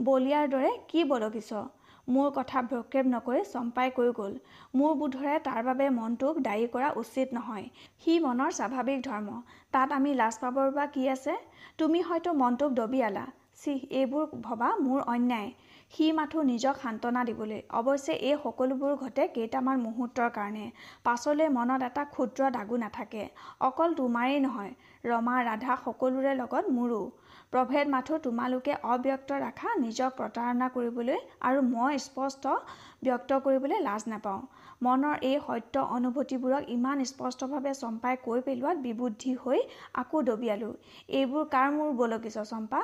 [0.03, 1.51] বলিয়াৰ দৰে কি বলকিছ?
[2.09, 4.33] মোৰ কথা ভ্ৰক্ষেপ নকৰি চম্পাই কৈ গ'ল
[4.75, 7.67] মোৰ বোধৰে তাৰ বাবে মনটোক দায়ী কৰা উচিত নহয়।
[8.01, 9.29] সি মনৰ স্বাভাৱিক ধৰ্ম
[9.73, 11.35] তাত আমি লাজ পাবৰ বা কি আছে?
[11.79, 13.25] তুমি হয়তো মনটোক দবিয়ালা
[13.63, 15.51] চিহ এইবোৰ ভবা মোৰ অন্যায়।
[15.93, 20.67] সি মাথো নিজক সান্তনা দিবলৈ। অৱশ্যে এই সকলোবোৰ ঘটে কেইটামান মুহূৰ্তৰ কাৰণে।
[21.05, 23.23] পাছলৈ মনত এটা ক্ষুদ্ৰ দাগো নাথাকে।
[23.69, 24.73] অকল তোমাৰেই নহয়
[25.05, 27.01] ৰমা ৰাধা সকলোৰে লগত মোৰো।
[27.53, 32.45] প্ৰভেদ মাথো তোমালোকে অব্যক্ত ৰাখা নিজক প্ৰতাৰণা কৰিবলৈ আৰু মই স্পষ্ট
[33.05, 34.41] ব্যক্ত কৰিবলৈ লাজ নাপাওঁ।
[34.83, 39.59] মনৰ এই সত্য অনুভূতিবোৰক ইমান স্পষ্টভাৱে চম্পাই কৈ পেলোৱাত বিবুদ্ধি হৈ
[40.03, 40.73] আকৌ দবিয়ালোঁ।
[41.19, 42.81] এইবোৰ কাৰ মোৰ বলকিছ চম্পা?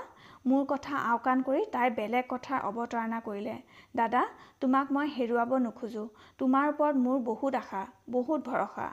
[0.46, 3.54] মোৰ কথা আওকাণ কৰি তাই বেলেগ কথাৰ অৱতাৰণা কৰিলে
[3.94, 4.20] দাদা
[4.60, 6.04] তোমাক মই হেৰুৱাব নোখোজো।
[6.38, 7.80] তোমাৰ ওপৰত মোৰ বহুত আশা
[8.10, 8.86] বহুত ভৰসা।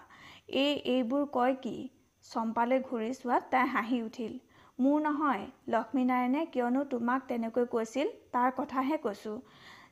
[0.58, 1.76] এই এইবোৰ কয় কি?
[2.26, 4.34] চম্পালৈ ঘূৰি চোৱাত তাই হাঁহি উঠিল
[4.80, 9.38] মোৰ নহয় লক্ষ্মীনাৰায়ণে কিয়নো তোমাক তেনেকৈ কৈছিল তাৰ কথাহে কৈছোঁ।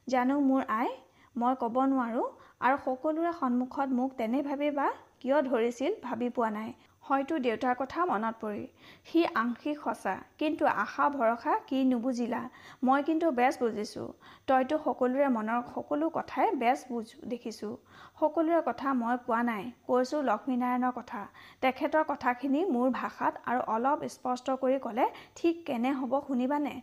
[0.07, 0.89] জানো মোৰ আই
[1.35, 2.27] মই ক'ব নোৱাৰোঁ
[2.61, 4.87] আৰু সকলোৰে সন্মুখত মোক তেনেভাৱে বা
[5.19, 8.65] কিয় ধৰিছিল ভাবি পোৱা নাই। হয়তো দেউতাৰ কথা মনত পৰিল
[9.07, 12.41] সি আংশিক সঁচা কিন্তু আশা ভৰসা কি নুবুজিলা?
[12.83, 14.05] মই কিন্তু বেছ বুজিছোঁ।
[14.47, 17.73] তইতো সকলোৰে মনৰ সকলো কথাই বেছ বুজ দেখিছোঁ।
[18.19, 21.21] সকলোৰে কথা মই কোৱা নাই কৈছোঁ লক্ষ্মীনাৰায়ণৰ কথা।
[21.61, 26.75] তেখেতৰ কথাখিনি মোৰ ভাষাত আৰু অলপ স্পষ্ট কৰি ক'লে ঠিক কেনে হ'ব শুনিবানে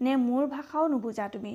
[0.00, 1.54] নে মোৰ ভাষাও নুবুজা তুমি?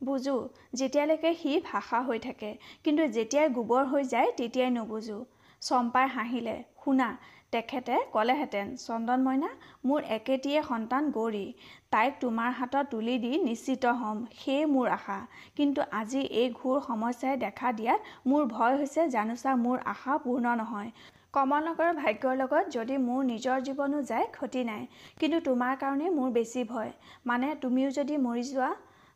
[0.00, 0.36] বুজো
[0.78, 2.50] যেতিয়ালৈকে সি ভাষা হৈ থাকে
[2.84, 5.18] কিন্তু যেতিয়াই গোবৰ হৈ যায় তেতিয়াই নুবুজো।
[5.62, 7.08] চম্পাই হাঁহিলে শুনা
[7.52, 9.50] তেখেতে ক'লেহেঁতেন চন্দন মইনা
[9.88, 11.46] মোৰ একেটিয়ে সন্তান গৌৰী।
[11.90, 15.18] তাইক তোমাৰ হাতত তুলি দি নিশ্চিত হ'ম সেয়ে মোৰ আশা।
[15.56, 20.90] কিন্তু আজি এই ঘোৰ সমস্যাই দেখা দিয়াত মোৰ ভয় হৈছে জানোচা মোৰ আশা পূৰ্ণ নহয়।
[21.34, 24.82] কমলনগৰৰ ভাগ্যৰ লগত যদি মোৰ নিজৰ জীৱনো যায় ক্ষতি নাই।
[25.20, 26.92] কিন্তু তোমাৰ কাৰণে মোৰ বেছি ভয়।
[27.26, 28.70] মানে তুমিও যদি মৰি যোৱা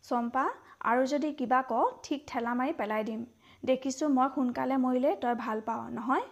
[0.05, 0.45] চম্পা
[0.90, 3.21] আৰু যদি কিবা কওঁ ঠিক ঠেলা মাৰি পেলাই দিম।
[3.62, 6.27] দেখিছোঁ মই সোনকালে মৰিলে তই ভাল পাওঁ নহয়?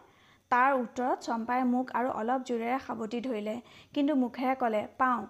[0.51, 3.55] তাৰ উত্তৰত চম্পাই মোক আৰু অলপ জোৰেৰে সাৱটি ধৰিলে।
[3.95, 5.21] কিন্তু মুখেৰে ক'লে পাওঁ।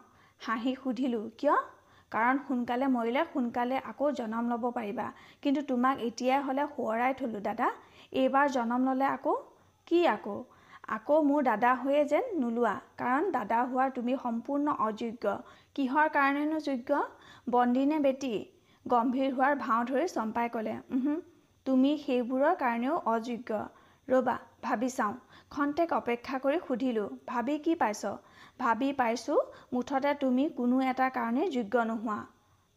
[0.40, 1.56] হাঁহি সুধিলোঁ কিয়?
[2.12, 5.06] কাৰণ সোনকালে মৰিলে সোনকালে আকৌ জনম ল'ব পাৰিবা।
[5.42, 7.68] কিন্তু তোমাক এতিয়াই হ'লে সোঁৱৰাই থলোঁ দাদা।
[8.12, 9.34] এইবাৰ জনম ল'লে আকৌ?
[9.86, 10.36] কি আকৌ?
[10.96, 15.34] আকৌ মোৰ দাদা হৈয়ে যেন নোলোৱা। কাৰণ দাদা হোৱাৰ তুমি সম্পূৰ্ণ অযোগ্য।
[15.76, 17.02] কিহৰ কাৰণেনো যোগ্য?
[17.50, 18.32] বন্দী নে বেটী?
[18.86, 20.74] গম্ভীৰ হোৱাৰ ভাও ধৰি চম্পাই ক'লে
[21.66, 23.50] তুমি সেইবোৰৰ কাৰণেও অযোগ্য।
[24.08, 25.14] ৰ'বা ভাবি চাওঁ।
[25.50, 28.02] খন্তেক অপেক্ষা কৰি সুধিলোঁ ভাবি কি পাইছ?
[28.58, 29.38] ভাবি পাইছোঁ
[29.72, 32.18] মুঠতে তুমি কোনো এটা কাৰণেই যোগ্য নোহোৱা।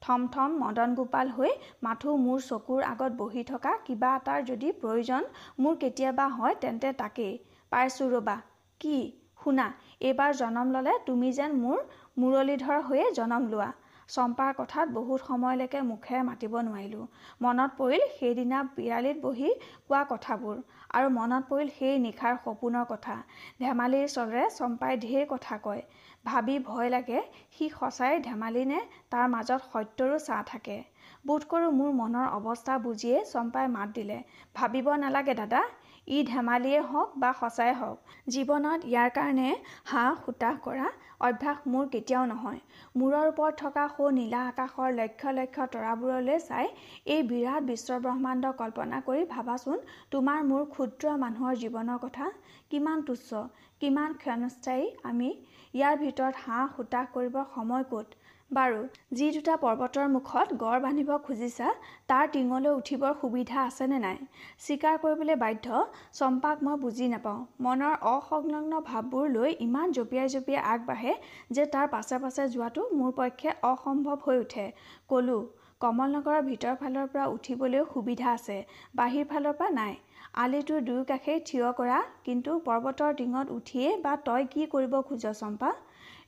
[0.02, 1.52] থম থম মদন গোপাল হৈ
[1.84, 5.24] মাথো মোৰ চকুৰ আগত বহি থকা কিবা এটাৰ যদি প্ৰয়োজন
[5.60, 7.34] মোৰ কেতিয়াবা হয় তেন্তে তাকেই।
[7.72, 8.38] পাইছোঁ ৰ'বা।
[8.82, 8.98] কি?
[9.40, 9.68] শুনা
[10.02, 11.78] এইবাৰ জনম ল'লে তুমি যেন মোৰ
[12.18, 13.70] মুৰলীধৰ হৈয়ে জনম লোৱা।
[14.10, 17.06] চম্পাৰ কথাত বহুত সময়লৈকে মুখেৰে মাতিব নোৱাৰিলোঁ।
[17.42, 19.50] মনত পৰিল সেইদিনা বিৰালিত বহি
[19.88, 20.58] কোৱা কথাবোৰ।
[20.94, 23.16] আৰু মনত পৰিল সেই নিশাৰ সপোনৰ কথা।
[23.60, 25.82] ধেমালিৰ চলেৰে চম্পাই ঢেৰ কথা কয়।
[26.26, 27.20] ভাবি ভয় লাগে
[27.52, 28.80] সি সঁচাই ধেমালি নে
[29.12, 30.78] তাৰ মাজত সত্যৰো ছাঁ থাকে।
[31.26, 34.18] বোধ কৰোঁ মোৰ মনৰ অৱস্থা বুজিয়ে চম্পাই মাত দিলে।
[34.56, 35.62] ভাবিব নালাগে দাদা
[36.08, 39.50] ই ধেমালিয়ে হওক বা সঁচাই হওক জীৱনত ইয়াৰ কাৰণে
[39.86, 40.88] হাঁহ হুতাহ কৰা
[41.22, 42.60] অভ্যাস মোৰ কেতিয়াও নহয়।
[42.96, 46.68] মূৰৰ ওপৰত থকা সৌ নীলা আকাশৰ লক্ষ লক্ষ তৰাবোৰলৈ চাই
[47.08, 52.32] এই বিৰাট বিশ্বব্ৰহ্মাণ্ড কল্পনা কৰি ভাবাচোন তোমাৰ মোৰ ক্ষুদ্ৰ মানুহৰ জীৱনৰ কথা।
[52.72, 53.44] কিমান তুচ্ছ
[53.82, 55.30] কিমান ক্ষণস্থায়ী আমি।
[55.74, 58.21] ইয়াৰ ভিতৰত হাঁহ হুতাহ কৰিবৰ সময় ক'ত?
[58.52, 58.80] বাৰু
[59.18, 61.68] যি দুটা পৰ্বতৰ মুখত গড় বান্ধিব খুজিছা
[62.08, 64.18] তাৰ টিঙলৈ উঠিবৰ সুবিধা আছেনে নাই?
[64.64, 65.84] স্বীকাৰ কৰিবলৈ বাধ্য
[66.18, 71.14] চম্পাক মই বুজি নাপাওঁ। মনৰ অসংলগ্ন ভাৱবোৰ লৈ ইমান জঁপিয়াই জঁপিয়াই আগবাঢ়ে
[71.52, 74.66] যে তাৰ পাছে পাছে যোৱাটো মোৰ পক্ষে অসম্ভৱ হৈ উঠে।
[75.10, 75.42] ক'লোঁ
[75.82, 78.58] কমলনগৰৰ ভিতৰ ফালৰ পৰা উঠিবলৈও সুবিধা আছে
[78.96, 79.96] বাহিৰ ফালৰ পৰা নাই।
[80.42, 85.72] আলিটোৰ দুয়ো কাষেই থিয় কৰা কিন্তু পৰ্বতৰ টিঙত উঠিয়েই বা তই কি কৰিব খোজ চম্পা?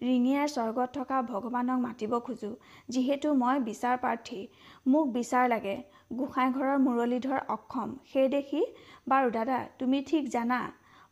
[0.03, 2.53] ৰিঙিয়াৰ স্বৰ্গত থকা ভগৱানক মাতিব খোজোঁ
[2.89, 4.39] যিহেতু মই বিচাৰ প্ৰাৰ্থী।
[4.87, 5.75] মোক বিচাৰ লাগে
[6.13, 8.61] গোসাঁই ঘৰৰ মুৰলীধৰ অক্ষম। সেই দেখি
[9.07, 10.59] বাৰু দাদা তুমি ঠিক জানা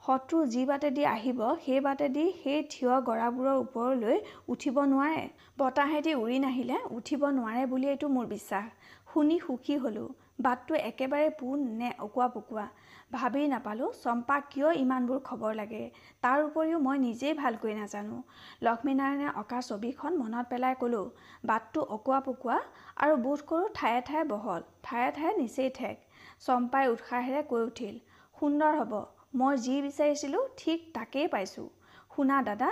[0.04, 5.23] শত্ৰু যি বাটেদি আহিব সেই বাটেদি সেই থিয় গৰাবোৰৰ ওপৰলৈ উঠিব নোৱাৰে।
[5.58, 8.65] বতাহেদি উৰি নাহিলে উঠিব নোৱাৰে বুলিয়েইটো মোৰ বিশ্বাস।
[9.10, 12.65] শুনি সুখী হ'লোঁ। বাটটো একেবাৰে পোন নে অকোৱা পকোৱা
[13.12, 15.80] ভাবি নাপালোঁ চম্পাক কিয় ইমানবোৰ খবৰ লাগে?
[16.24, 18.17] তাৰ উপৰিও মই নিজেই ভালকৈ নাজানো।
[18.62, 21.06] লক্ষ্মীনাৰায়ণে অঁকা ছবিখন মনত পেলাই ক'লোঁ
[21.43, 22.58] বাটটো অকোৱা পকোৱা
[23.00, 25.95] আৰু বোধ কৰোঁ ঠায়ে ঠায়ে বহল ঠায়ে ঠায়ে নিচেই ঠেক।
[26.41, 27.95] চম্পাই উৎসাহেৰে কৈ উঠিল
[28.36, 28.93] সুন্দৰ হ'ব
[29.36, 31.67] মই যি বিচাৰিছিলোঁ ঠিক তাকেই পাইছোঁ।
[32.12, 32.71] শুনা দাদা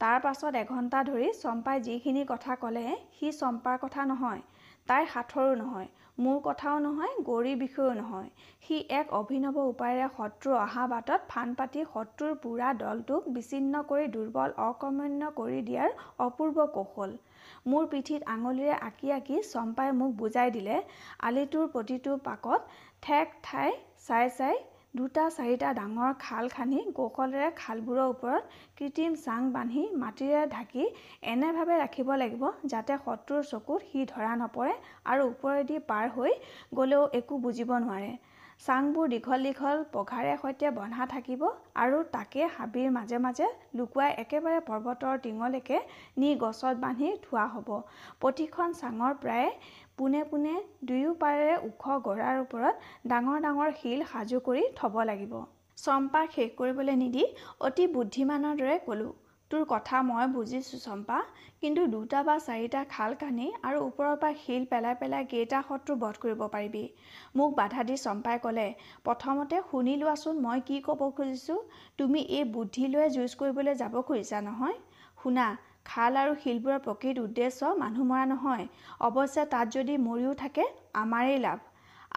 [0.00, 4.40] তাৰ পাছত এঘণ্টা ধৰি চম্পাই যিখিনি কথা ক'লে সি চম্পাৰ কথা নহয়
[4.88, 8.26] তাইৰ সাঁথৰো নহয়। মোৰ কথাও নহয় গৌৰীৰ বিষয়েও নহয়।
[8.62, 14.54] সি এক অভিনৱ উপায়েৰে শত্ৰু অহা বাটত ফান পাতি শত্ৰুৰ পূৰা দলটোক বিচ্ছিন্ন কৰি দুৰ্বল
[14.64, 17.16] অকৰ্মণ্য কৰি দিয়াৰ অপূৰ্ব কৌশল।
[17.66, 20.76] মোৰ পিঠিত আঙুলিৰে আঁকি আঁকি চম্পাই মোক বুজাই দিলে
[21.22, 24.60] আলিটোৰ প্ৰতিটো পাকত ঠেক ঠাই চাই চাই
[24.94, 28.42] দুটা চাৰিটা ডাঙৰ খাল খান্দি কৌশলেৰে খালবোৰৰ ওপৰত
[28.78, 30.82] কৃত্ৰিম চাং বান্ধি মাটিৰে ঢাকি
[31.32, 34.74] এনেভাৱে ৰাখিব লাগিব যাতে শত্ৰুৰ চকুত সি ধৰা নপৰে
[35.06, 36.36] আৰু ওপৰেদি পাৰ হৈ
[36.74, 38.12] গ'লেও একো বুজিব নোৱাৰে।
[38.62, 41.40] চাংবোৰ দীঘল দীঘল পঘাৰে সৈতে বন্ধা থাকিব
[41.82, 43.46] আৰু তাকে হাবিৰ মাজে মাজে
[43.78, 45.78] লুকুৱাই একেবাৰে পৰ্বতৰ টিঙলৈকে
[46.20, 47.68] নি গছত বান্ধি থোৱা হ'ব।
[48.20, 49.50] প্ৰতিখন চাঙৰ প্ৰায়
[49.98, 50.52] পোনে পোনে
[50.84, 55.34] দুয়ো পাৰেৰে ওখ গৰাৰ ওপৰত ডাঙৰ ডাঙৰ শিল সাজু কৰি থ'ব লাগিব।
[55.78, 57.24] চম্পাক শেষ কৰিবলৈ নিদি
[57.60, 59.12] অতি বুদ্ধিমানৰ দৰে ক'লোঁ
[59.50, 61.16] তোৰ কথা মই বুজিছোঁ চম্পা
[61.62, 66.20] কিন্তু দুটা বা চাৰিটা খাল কানি আৰু ওপৰৰ পৰা শিল পেলাই পেলাই কেইটা শত্ৰু বধ
[66.20, 66.84] কৰিব পাৰিবি।
[67.36, 68.66] মোক বাধা দি চম্পাই ক'লে
[69.04, 71.58] প্ৰথমতে শুনি লোৱাচোন মই কি ক'ব খুজিছোঁ
[71.98, 74.78] তুমি এই বুদ্ধি লৈ যুঁজ কৰিবলৈ যাব খুজিছা নহয়?
[75.18, 75.46] শুনা
[75.86, 78.66] খাল আৰু শিলবোৰৰ প্ৰকৃত উদ্দেশ্য মানুহ মৰা নহয়।
[79.00, 80.64] অৱশ্যে তাত যদি মৰিও থাকে
[80.94, 81.58] আমাৰেই লাভ।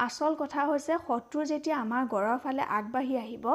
[0.05, 3.45] আচল কথা হৈছে শত্ৰু যেতিয়া আমাৰ গড়ৰ ফালে আগবাঢ়ি আহিব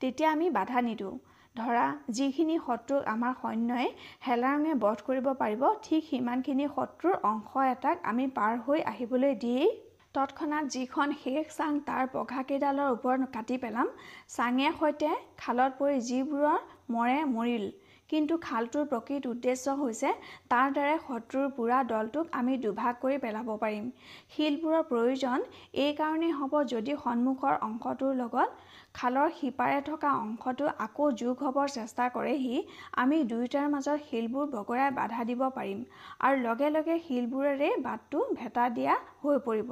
[0.00, 1.14] তেতিয়া আমি বাধা নিদিওঁ।
[1.56, 1.84] ধৰা
[2.16, 3.88] যিখিনি শত্ৰুক আমাৰ সৈন্যই
[4.26, 9.70] হেলাৰঙে বধ কৰিব পাৰিব ঠিক সিমানখিনি শত্ৰুৰ অংশ এটাক আমি পাৰ হৈ আহিবলৈ দিয়েই।
[10.14, 13.92] তৎক্ষণাত যিখন শেষ চাং তাৰ পঘাকেইডালৰ ওপৰত কাটি পেলাম।
[14.28, 16.58] চাঙে সৈতে খালত পৰি যিবোৰৰ
[16.90, 17.64] মৰে মৰিল।
[18.10, 20.08] কিন্তু খালটোৰ প্ৰকৃত উদ্দেশ্য হৈছে
[20.50, 23.84] তাৰ দ্বাৰাই শত্ৰুৰ পূৰা দলটোক আমি দুভাগ কৰি পেলাব পাৰিম।
[24.30, 25.38] শিলবোৰৰ প্ৰয়োজন
[25.78, 28.48] এইকাৰণেই হ'ব যদি সন্মুখৰ অংশটোৰ লগত
[28.94, 32.56] খালৰ সিপাৰে থকা অংশটো আকৌ যোগ হ'বৰ চেষ্টা কৰেহি
[32.96, 35.78] আমি দুয়োটাৰ মাজত শিলবোৰ বগৰাই বাধা দিব পাৰিম
[36.20, 39.70] আৰু লগে লগে শিলবোৰেৰে বাটটো ভেটা দিয়া হৈ পৰিব।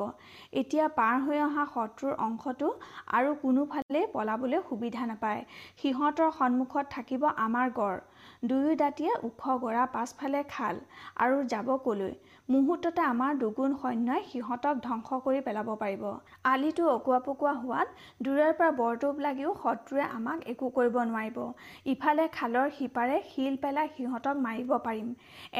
[0.60, 2.68] এতিয়া পাৰ হৈ অহা শত্ৰুৰ অংশটো
[3.12, 5.42] আৰু কোনোফালেই পলাবলৈ সুবিধা নাপায়।
[5.78, 7.98] সিহঁতৰ সন্মুখত থাকিব আমাৰ গড়।
[8.44, 10.76] দুয়ো দাঁতিয়ে ওখ গৰা পাছফালে খাল
[11.18, 12.12] আৰু যাব কলৈ।
[12.48, 16.04] মুহূৰ্ততে আমাৰ দুগুণ সৈন্যই সিহঁতক ধ্বংস কৰি পেলাব পাৰিব।
[16.44, 17.88] আলিটো অকোৱা পকোৱা হোৱাত
[18.22, 21.38] দূৰৰ পৰা বৰটোপ লাগিও শত্ৰুৱে আমাক একো কৰিব নোৱাৰিব।
[21.86, 25.08] ইফালে খালৰ সিপাৰে শিল পেলাই সিহঁতক মাৰিব পাৰিম।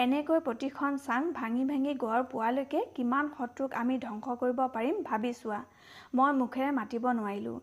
[0.03, 5.61] এনেকৈ প্ৰতিখন চাং ভাঙি ভাঙি গড় পোৱালৈকে কিমান শত্ৰুক আমি ধ্বংস কৰিব পাৰিম ভাবি চোৱা।
[6.15, 7.59] মই মুখেৰে মাতিব নোৱাৰিলোঁ।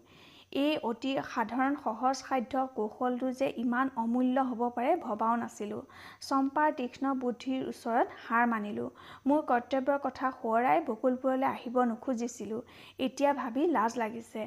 [0.56, 5.82] এই অতি সাধাৰণ সহজসাধ্য কৌশলটো যে ইমান অমূল্য হ'ব পাৰে ভবাও নাছিলোঁ।
[6.22, 8.88] চম্পাৰ তীক্ষ্ণ বুদ্ধিৰ ওচৰত হাৰ মানিলোঁ।
[9.28, 12.62] মোৰ কৰ্তব্যৰ কথা সোঁৱৰাই বকুলপুৰলৈ আহিব নোখুজিছিলোঁ।
[13.00, 14.42] এতিয়া ভাবি লাজ লাগিছে।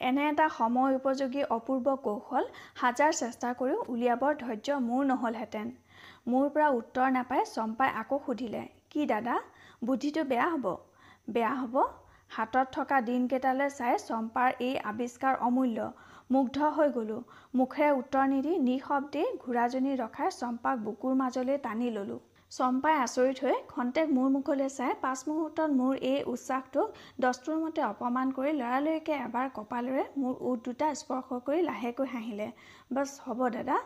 [0.00, 2.44] এনে এটা সময় উপযোগী অপূৰ্ব কৌশল
[2.80, 5.76] হাজাৰ চেষ্টা কৰিও উলিয়াবৰ ধৈৰ্য মোৰ নহ'লহেঁতেন।
[6.28, 9.36] মোৰ পৰা উত্তৰ নাপাই চম্পাই আকৌ সুধিলে কি দাদা
[9.82, 10.66] বুদ্ধিটো বেয়া হ'ব?
[11.28, 11.74] বেয়া হ'ব?
[12.36, 15.84] হাতত থকা দিনকেইটালৈ চাই চম্পাৰ এই আৱিষ্কাৰ অমূল্য।
[16.30, 17.20] মুগ্ধ হৈ গ'লোঁ।
[17.58, 22.18] মুখেৰে উত্তৰ নিদি নিঃশব্দেই ঘোঁৰাজনী ৰখাই চম্পাক বুকুৰ মাজলৈ টানি ল'লোঁ।
[22.52, 28.34] চম্পাই আচৰিত হৈ খন্তেক মোৰ মুখলৈ চাই পাঁচ মুহূৰ্তত মোৰ এই উৎসাহটোক দস্তুৰ মতে অপমান
[28.36, 32.48] কৰি লৰালৰিকৈ এবাৰ কপালেৰে মোৰ ওঠ দুটা স্পৰ্শ কৰি লাহেকৈ হাঁহিলে।
[32.94, 33.76] বাছ হ'ব দাদা।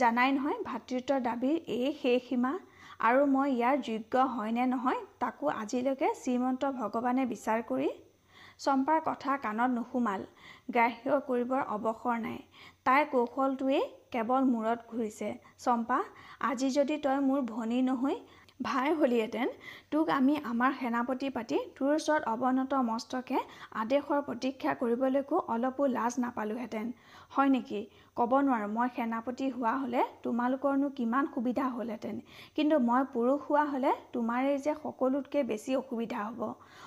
[0.00, 2.52] জানাই নহয় ভাতৃত্বৰ দাবীৰ এই শেষ সীমা।
[3.00, 7.88] আৰু মই ইয়াৰ যোগ্য হয় নে নহয় তাকো আজিলৈকে শ্ৰীমন্ত ভগৱানে বিচাৰ কৰি
[8.60, 10.26] চম্পাৰ কথা কাণত নুসুমাল
[10.74, 12.38] গ্ৰাহ্য কৰিবৰ অৱসৰ নাই।
[12.86, 13.82] তাইৰ কৌশলটোৱেই
[14.12, 15.28] কেৱল মূৰত ঘূৰিছে
[15.64, 15.98] চম্পা
[16.48, 18.16] আজি যদি তই মোৰ ভনী নহৈ
[18.60, 19.48] ভাই হলিহেঁতেন
[19.92, 23.38] তোক আমি আমাৰ সেনাপতি পাতি তোৰ ওচৰত অৱনত মস্তকে
[23.82, 26.86] আদেশৰ প্ৰতীক্ষা কৰিবলৈকো অলপো লাজ নাপালোহেঁতেন।
[27.34, 27.80] হয় নেকি?
[28.20, 32.16] ক'ব নোৱাৰোঁ। মই সেনাপতি হোৱা হ'লে তোমালোকৰনো কিমান সুবিধা হ'লহেঁতেন।
[32.56, 36.40] কিন্তু মই পুৰুষ হোৱা হ'লে তোমাৰেই যে সকলোতকৈ বেছি অসুবিধা হ'ব।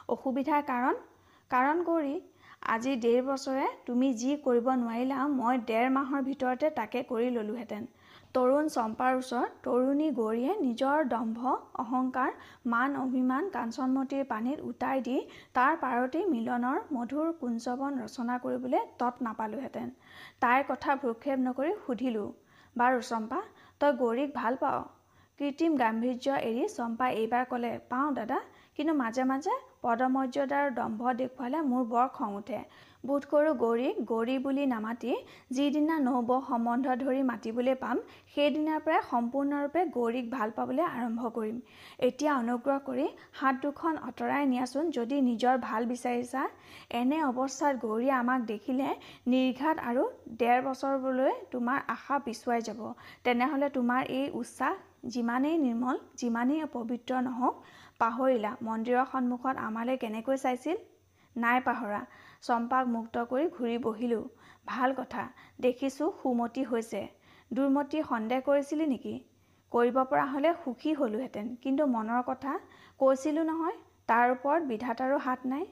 [0.10, 1.02] অসুবিধাৰ কাৰণ
[1.52, 2.14] কাৰণ গৌৰী
[2.70, 7.84] আজি ডেৰ বছৰে তুমি যি কৰিব নোৱাৰিলা মই ডেৰ মাহৰ ভিতৰতে তাকে কৰি ল'লোহেঁতেন।
[8.36, 12.32] তৰুণ চম্পাৰ ওচৰত তৰুণী গৌৰীয়ে নিজৰ দম্ভ অহংকাৰ
[12.74, 15.18] মান অভিমান কাঞ্চনমতীৰ পানীত উটাই দি
[15.58, 19.92] তাৰ পাৰতেই মিলনৰ মধুৰ কুঞ্জবন ৰচনা কৰিবলৈ তৎ নাপালোহেঁতেন।
[20.46, 22.28] তাইৰ কথা ভ্ৰক্ষেপ নকৰি সুধিলোঁ
[22.76, 23.40] বাৰু চম্পা
[23.82, 24.80] তই গৌৰীক ভাল পাৱ?
[25.40, 28.40] কৃত্ৰিম গাম্ভীৰ্য এৰি চম্পাই এইবাৰ ক'লে পাওঁ দাদা
[28.78, 32.60] কিন্তু মাজে মাজে পদমৰ্যাদাৰ দম্ভ দেখুৱালে মোৰ বৰ খং উঠে।
[33.04, 35.16] বোধ কৰোঁ গৌৰীক গৌৰী বুলি নামাতি
[35.56, 37.98] যিদিনা নৌব সম্বন্ধ ধৰি মাতিবলৈ পাম
[38.36, 41.58] সেইদিনাৰ পৰাই সম্পূৰ্ণৰূপে গৌৰীক ভাল পাবলৈ আৰম্ভ কৰিম।
[42.08, 43.08] এতিয়া অনুগ্ৰহ কৰি
[43.40, 46.42] হাত দুখন আঁতৰাই নিয়াচোন যদি নিজৰ ভাল বিচাৰিছা।
[47.00, 48.88] এনে অৱস্থাত গৌৰীয়ে আমাক দেখিলে
[49.28, 50.04] নিৰ্ঘাত আৰু
[50.40, 52.82] ডেৰ বছৰলৈ তোমাৰ আশা পিছুৱাই যাব।
[53.24, 54.74] তেনেহ'লে তোমাৰ এই উৎসাহ
[55.14, 57.56] যিমানেই নিৰ্মল যিমানেই পবিত্ৰ নহওক
[58.02, 60.78] পাহৰিলা। মন্দিৰৰ সন্মুখত আমালৈ কেনেকৈ চাইছিল?
[61.36, 62.02] নাই পাহৰা।
[62.44, 64.24] চম্পাক মুক্ত কৰি ঘূৰি বহিলোঁ।
[64.68, 65.24] ভাল কথা
[65.60, 67.02] দেখিছোঁ সুমতি হৈছে।
[67.52, 69.14] দুৰ্মতি সন্দেহ কৰিছিলি নেকি?
[69.72, 72.58] কৰিব পৰা হ'লে সুখী হ'লোহেঁতেন কিন্তু মনৰ কথা
[73.00, 73.78] কৈছিলোঁ নহয়
[74.10, 75.64] তাৰ ওপৰত বিধাতাৰো হাত নাই।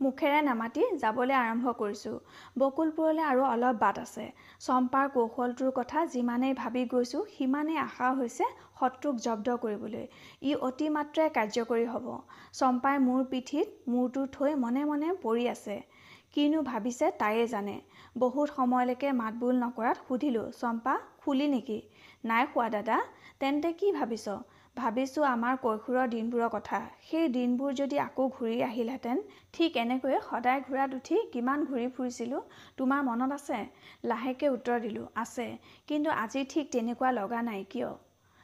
[0.00, 2.14] মুখেৰে নামাতি যাবলৈ আৰম্ভ কৰিছোঁ।
[2.58, 4.24] বকুলপুৰলৈ আৰু অলপ বাট আছে।
[4.60, 8.48] চম্পাৰ কৌশলটোৰ কথা যিমানেই ভাবি গৈছোঁ সিমানেই আশা হৈছে
[8.80, 10.04] শত্ৰুক জব্দ কৰিবলৈ।
[10.42, 12.06] ই অতিমাত্ৰাই কাৰ্যকৰী হ'ব।
[12.52, 15.76] চম্পাই মোৰ পিঠিত মূৰটো থৈ মনে মনে পৰি আছে।
[16.34, 17.76] কিনো ভাবিছে তাইয়ে জানে।
[18.16, 21.78] বহুত সময়লৈকে মাতবোল নকৰাত সুধিলোঁ চম্পা খুলি নেকি?
[22.24, 22.96] নাই খোৱা দাদা।
[23.40, 24.26] তেন্তে কি ভাবিছ?
[24.76, 29.18] ভাবিছোঁ আমাৰ কৈশোৰৰ দিনবোৰৰ কথা। সেই দিনবোৰ যদি আকৌ ঘূৰি আহিলহেঁতেন
[29.52, 32.40] ঠিক এনেকৈয়ে সদায় ঘূৰাত উঠি কিমান ঘূৰি ফুৰিছিলোঁ
[32.76, 33.58] তোমাৰ মনত আছে?
[34.04, 35.46] লাহেকৈ উত্তৰ দিলোঁ আছে।
[35.88, 37.90] কিন্তু আজি ঠিক তেনেকুৱা লগা নাই কিয়?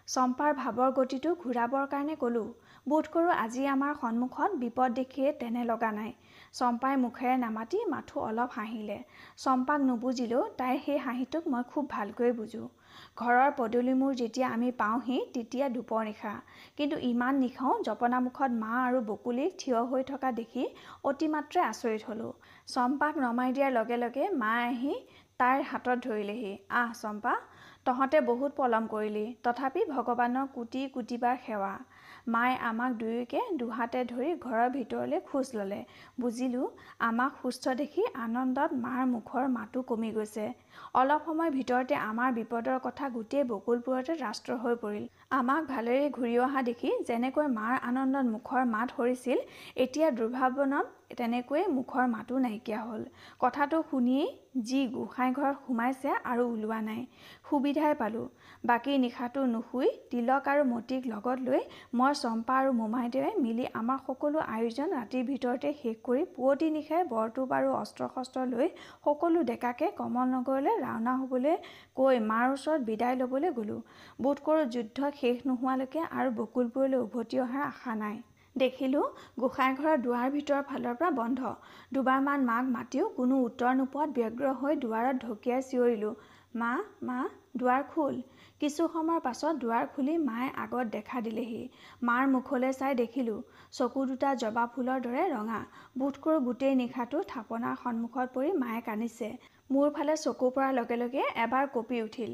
[0.09, 2.47] চম্পাৰ ভাৱৰ গতিটো ঘূৰাবৰ কাৰণে ক'লোঁ
[2.87, 6.13] বোধ কৰোঁ আজি আমাৰ সন্মুখত বিপদ দেখিয়ে তেনে লগা নাই।
[6.55, 8.99] চম্পাই মুখেৰে নামাতি মাথো অলপ হাঁহিলে।
[9.37, 12.67] চম্পাক নুবুজিলেও তাইৰ সেই হাঁহিটোক মই খুব ভালকৈ বুজোঁ।
[13.17, 16.33] ঘৰৰ পদূলিমূৰ যেতিয়া আমি পাওঁহি তেতিয়া দুপৰ নিশা।
[16.77, 20.65] কিন্তু ইমান নিশাও জপনামুখত মা আৰু বকুলি থিয় হৈ থকা দেখি
[21.05, 22.33] অতিমাত্ৰাই আচৰিত হ'লোঁ।
[22.69, 24.95] চম্পাক নমাই দিয়াৰ লগে লগে মা আহি
[25.41, 27.35] তাইৰ হাতত ধৰিলেহি। আহ চম্পা
[27.87, 31.73] তহঁতে বহুত পলম কৰিলি। তথাপি ভগৱানৰ কোটি কোটিবাৰ সেৱা।
[32.35, 35.81] মায়ে আমাক দুয়োকে দুহাতে ধৰি ঘৰৰ ভিতৰলৈ খোজ ল'লে।
[36.21, 36.67] বুজিলোঁ
[37.09, 40.47] আমাক সুস্থ দেখি আনন্দত মাৰ মুখৰ মাতো কমি গৈছে।
[41.01, 45.05] অলপ সময়ৰ ভিতৰতে আমাৰ বিপদৰ কথা গোটেই বকুলপুৰতে ৰাষ্ট্ৰ হৈ পৰিল।
[45.39, 49.39] আমাক ভালেৰে ঘূৰি অহা দেখি যেনেকৈ মাৰ আনন্দত মুখৰ মাত সৰিছিল
[49.85, 50.87] এতিয়া দুৰ্ভাৱনত
[51.19, 53.03] তেনেকৈয়ে মুখৰ মাতো নাইকিয়া হ'ল।
[53.43, 54.29] কথাটো শুনিয়েই
[54.69, 57.03] যি গোঁসাই ঘৰত সোমাইছে আৰু ওলোৱা নাই
[57.49, 58.27] সুবিধাই পালোঁ।
[58.69, 61.61] বাকী নিশাটো নুশুই তিলক আৰু মতিক লগত লৈ
[61.99, 67.49] মই চম্পা আৰু মোমাইদেৱে মিলি আমাৰ সকলো আয়োজন ৰাতিৰ ভিতৰতে শেষ কৰি পুৱতি নিশাই বৰটোপ
[67.59, 68.69] আৰু অস্ত্ৰ শস্ত্ৰ লৈ
[69.07, 71.57] সকলো ডেকাকে কমল নগৰলৈ ৰাওনা হ'বলৈ
[71.97, 73.81] কৈ মাৰ ওচৰত বিদায় ল'বলৈ গ'লোঁ।
[74.23, 78.17] বোধ কৰোঁ যুদ্ধ শেষ নোহোৱালৈকে আৰু বকুলপুৰলৈ উভতি অহাৰ আশা নাই।
[78.57, 79.05] দেখিলোঁ
[79.41, 81.41] গোঁসাইঘৰৰ দুৱাৰ ভিতৰৰ ফালৰ পৰা বন্ধ।
[81.93, 86.15] দুবাৰমান মাক মাতিও কোনো উত্তৰ নোপোৱাত ব্যগ্ৰ হৈ দুৱাৰত ঢকিয়াই চিঞৰিলোঁ
[86.61, 86.71] মা
[87.09, 87.19] মা
[87.61, 88.17] দুৱাৰ খোল।
[88.61, 91.61] কিছু সময়ৰ পাছত দুৱাৰ খুলি মায়ে আগত দেখা দিলেহি।
[92.09, 93.37] মাৰ মুখলৈ চাই দেখিলোঁ
[93.79, 95.61] চকু দুটা জবা ফুলৰ দৰে ৰঙা।
[95.99, 99.31] বোধকৰোঁ গোটেই নিশাটো থাপনাৰ সন্মুখত পৰি মায়ে কান্দিছে।
[99.71, 102.31] মোৰ ফালে চকু পৰাৰ লগে লগে এবাৰ কঁপি উঠিল।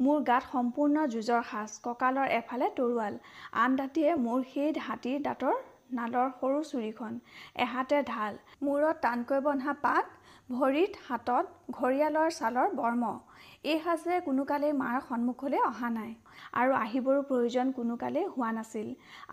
[0.00, 3.18] মোৰ গাত সম্পূৰ্ণ যুঁজৰ সাজ কঁকালৰ এফালে তৰোৱাল।
[3.62, 5.60] আন দাঁতিয়ে মোৰ সেই হাতীৰ দাঁতৰ
[5.98, 7.20] নালৰ সৰু চুৰিখন
[7.64, 10.04] এহাতে ঢাল। মূৰত টানকৈ বন্ধা পাত
[10.50, 13.12] ভৰিত হাতত ঘৰিয়ালৰ ছালৰ বৰ্ম।
[13.64, 16.12] এই সাজেৰে কোনো কালেই মাৰ সন্মুখলৈ অহা নাই।
[16.54, 18.88] আৰু আহিবৰো প্ৰয়োজন কোনো কালেই হোৱা নাছিল।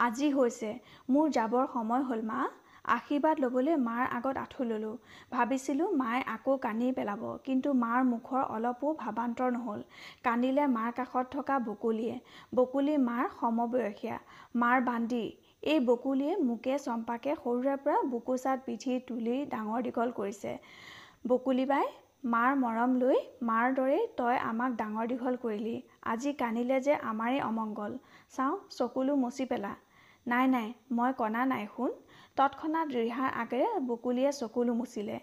[0.05, 0.71] আজি হৈছে
[1.09, 2.41] মোৰ যাবৰ সময় হ'ল মা।
[2.88, 4.95] আশীৰ্বাদ ল'বলৈ মাৰ আগত আঁঠু ল'লোঁ।
[5.32, 9.82] ভাবিছিলোঁ মায়ে আকৌ কান্দি পেলাব কিন্তু মাৰ মুখৰ অলপো ভাৱান্তৰ নহ'ল।
[10.23, 12.15] কান্দিলে মাৰ কাষত থকা বকুলিয়ে।
[12.55, 14.17] বকুলি মাৰ সমবয়সীয়া।
[14.55, 15.23] মাৰ বান্ধি
[15.63, 20.51] এই বকুলিয়ে মোকে চম্পাকে সৰুৰে পৰা বুকুচাত পিঠি তুলি ডাঙৰ দীঘল কৰিছে।
[21.27, 21.86] বকুলি বাই
[22.25, 23.17] মাৰ মৰম লৈ
[23.49, 25.75] মাৰ দৰেই তই আমাক ডাঙৰ দীঘল কৰিলি।
[26.13, 27.91] আজি কান্দিলে যে আমাৰেই অমংগল।
[28.36, 29.71] চাওঁ চকুলো মচি পেলা।
[30.25, 31.91] নাই নাই মই কণা নাই শুন।
[32.39, 35.15] তৎক্ষণাত ৰিহাৰ আগেৰে বকুলিয়ে চকুলো মুচিলে।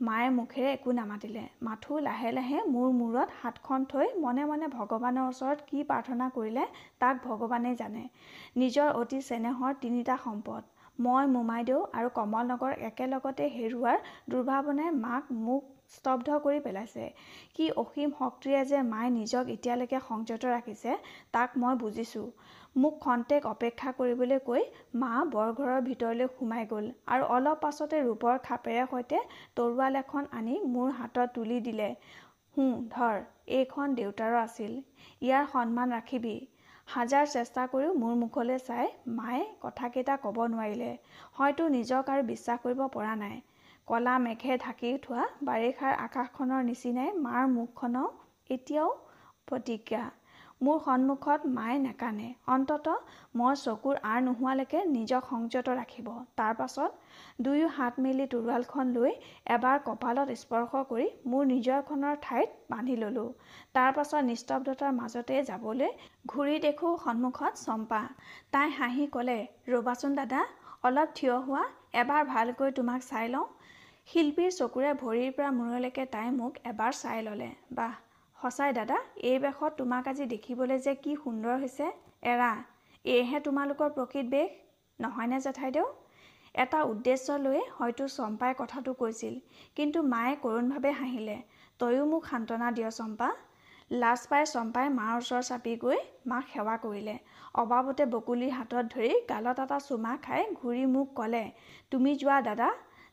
[0.00, 5.66] মায়ে মুখেৰে একো নামাতিলে। মাথো লাহে লাহে মোৰ মূৰত হাতখন থৈ মনে মনে ভগৱানৰ ওচৰত
[5.68, 6.64] কি প্ৰাৰ্থনা কৰিলে
[7.00, 8.04] তাক ভগৱানেই জানে।
[8.56, 10.62] নিজৰ অতি চেনেহৰ তিনিটা সম্পদ
[10.98, 13.98] মই মোমাইদেউ আৰু কমল নগৰ একেলগতে হেৰুৱাৰ
[14.30, 15.62] দুৰ্ভাৱনাই মাক মোক
[15.94, 17.04] স্তব্ধ কৰি পেলাইছে।
[17.54, 20.90] কি অসীম শক্তিৰে যে মায়ে নিজক এতিয়ালৈকে সংযত ৰাখিছে
[21.32, 22.28] তাক মই বুজিছোঁ।
[22.76, 24.62] মোক খন্তেক অপেক্ষা কৰিবলৈ কৈ
[25.00, 29.20] মা বৰঘৰৰ ভিতৰলৈ সোমাই গ'ল আৰু অলপ পাছতে ৰূপৰ খাপেৰে সৈতে
[29.56, 31.86] তৰোৱাল এখন আনি মোৰ হাতত তুলি দিলে।
[32.56, 33.20] হো ধৰ
[33.56, 34.72] এইখন দেউতাৰো আছিল।
[35.22, 36.34] ইয়াৰ সন্মান ৰাখিবি
[36.88, 40.90] হাজাৰ চেষ্টা কৰিও মোৰ মুখলৈ চাই মায়ে কথাকেইটা ক'ব নোৱাৰিলে।
[41.32, 43.36] হয়তো নিজক আৰু বিশ্বাস কৰিব পৰা নাই
[43.88, 48.04] কলা মেঘে ঢাকি থোৱা বাৰিষাৰ আকাশখনৰ নিচিনাই মাৰ মুখখনো
[48.50, 48.90] এতিয়াও
[49.48, 50.02] প্ৰতিজ্ঞা
[50.64, 52.98] মোৰ সন্মুখত মায়ে নেকানে। অন্ততঃ
[53.34, 56.08] মই চকুৰ আৰ নোহোৱালৈকে নিজক সংযত ৰাখিব।
[56.38, 56.90] তাৰ পাছত
[57.44, 59.12] দুয়ো হাত মেলি তৰোৱালখন লৈ
[59.56, 63.26] এবাৰ কপালত স্পৰ্শ কৰি মোৰ নিজৰখনৰ ঠাইত বান্ধি ল'লোঁ।
[63.74, 65.90] তাৰ পাছত নিস্তব্ধতাৰ মাজতে যাবলৈ
[66.26, 68.02] ঘূৰি দেখোঁ সন্মুখত চম্পা।
[68.52, 69.38] তাই হাঁহি ক'লে
[69.68, 70.40] ৰ'বাচোন দাদা
[70.84, 71.64] অলপ থিয় হোৱা
[72.00, 73.46] এবাৰ ভালকৈ তোমাক চাই লওঁ।
[74.08, 77.94] শিল্পীৰ চকুৰে ভৰিৰ পৰা মূৰলৈকে তাই মোক এবাৰ চাই ল'লে। বাহ
[78.44, 78.96] সঁচাই দাদা
[79.30, 81.84] এই বেশত তোমাক আজি দেখিবলৈ যে কি সুন্দৰ হৈছে।
[82.32, 82.48] এৰা
[83.04, 84.50] এইহে তোমালোকৰ প্ৰকৃত বেশ
[84.98, 85.86] নহয়নে জেঠাইদেউ?
[86.54, 89.34] এটা উদ্দেশ্য লৈয়ে হয়তো চম্পাই কথাটো কৈছিল
[89.76, 91.36] কিন্তু মায়ে কৰোণভাৱে হাঁহিলে।
[91.80, 93.28] তয়ো মোক সান্তনা দিয় চম্পা।
[94.02, 95.98] লাজ পাই চম্পাই মাৰ ওচৰ চাপি গৈ
[96.30, 97.16] মাক সেৱা কৰিলে।
[97.62, 101.44] অবাবতে বকুলিৰ হাতত ধৰি গালত এটা চুমা খাই ঘূৰি মোক ক'লে
[101.92, 102.68] তুমি যোৱা দাদা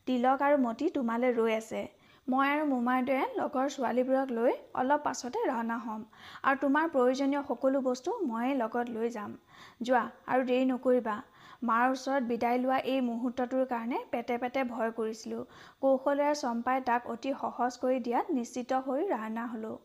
[0.08, 1.82] তিলক আৰু মতি তোমালৈ ৰৈ আছে।
[2.28, 6.04] মই আৰু মোমাইদেৱে লগৰ ছোৱালীবোৰক লৈ অলপ পাছতে ৰাওনা হ'ম
[6.44, 9.34] আৰু তোমাৰ প্ৰয়োজনীয় সকলো বস্তু ময়ে লগত লৈ যাম।
[9.82, 11.16] যোৱা আৰু দেৰি নকৰিবা।
[11.62, 15.42] মাৰ ওচৰত বিদায় লোৱা এই মুহূৰ্তটোৰ কাৰণে পেটে পেটে ভয় কৰিছিলোঁ।
[15.82, 19.76] কৌশলেৰে চম্পাই তাক অতি সহজ কৰি দিয়াত নিশ্চিত হৈ ৰাওনা হ'লোঁ।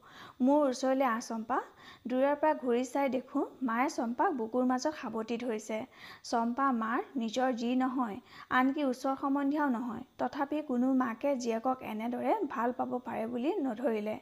[0.43, 1.59] মোৰ ওচৰলৈ আহ চম্পা।
[2.07, 5.79] দূৰৰ পৰা ঘূৰি চাই দেখোঁ মায়ে চম্পাক বুকুৰ মাজত সাৱটি ধৰিছে।
[6.25, 8.17] চম্পা মাৰ নিজৰ যি নহয়
[8.55, 14.17] আনকি ওচৰ সম্বন্ধীয়াও নহয়। তথাপি কোনো মাকে জীয়েকক এনেদৰে ভাল পাব পাৰে বুলি নধৰিলে।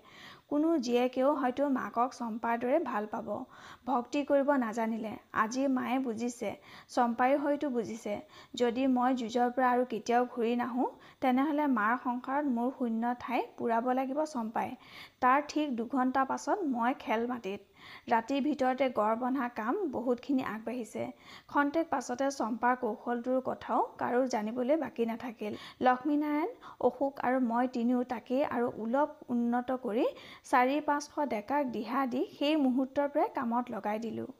[0.50, 3.28] কোনো জীয়েকেও হয়তো মাকক চম্পাৰ দৰে ভাল পাব।
[3.86, 6.50] ভক্তি কৰিব নাজানিলে। আজি মায়ে বুজিছে।
[6.88, 8.14] চম্পায়ো হয়তো বুজিছে।
[8.54, 10.88] যদি মই যুঁজৰ পৰা আৰু কেতিয়াও ঘূৰি নাহোঁ
[11.22, 14.70] তেনেহ'লে মাৰ সংসাৰত মোৰ শূন্য ঠাই পূৰাব লাগিব চম্পাই।
[15.20, 17.60] তাৰ ঠিক দুঘণ্টা পাছত মই খেল মাটিত
[18.08, 21.02] ৰাতিৰ ভিতৰতে গড় বন্ধা কাম বহুতখিনি আগবাঢ়িছে।
[21.48, 26.50] খন্তেক পাছতে চম্পাৰ কৌশলটোৰ কথাও কাৰো জানিবলৈ বাকী নাথাকিল। লক্ষ্মীনাৰায়ণ
[26.82, 30.06] অশোক আৰু মই তিনিও তাকেই আৰু উলপ উন্নত কৰি
[30.44, 34.30] চাৰি পাঁচশ ডেকাক দিহা দি সেই মুহূৰ্তৰ পৰাই কামত লগাই দিলোঁ।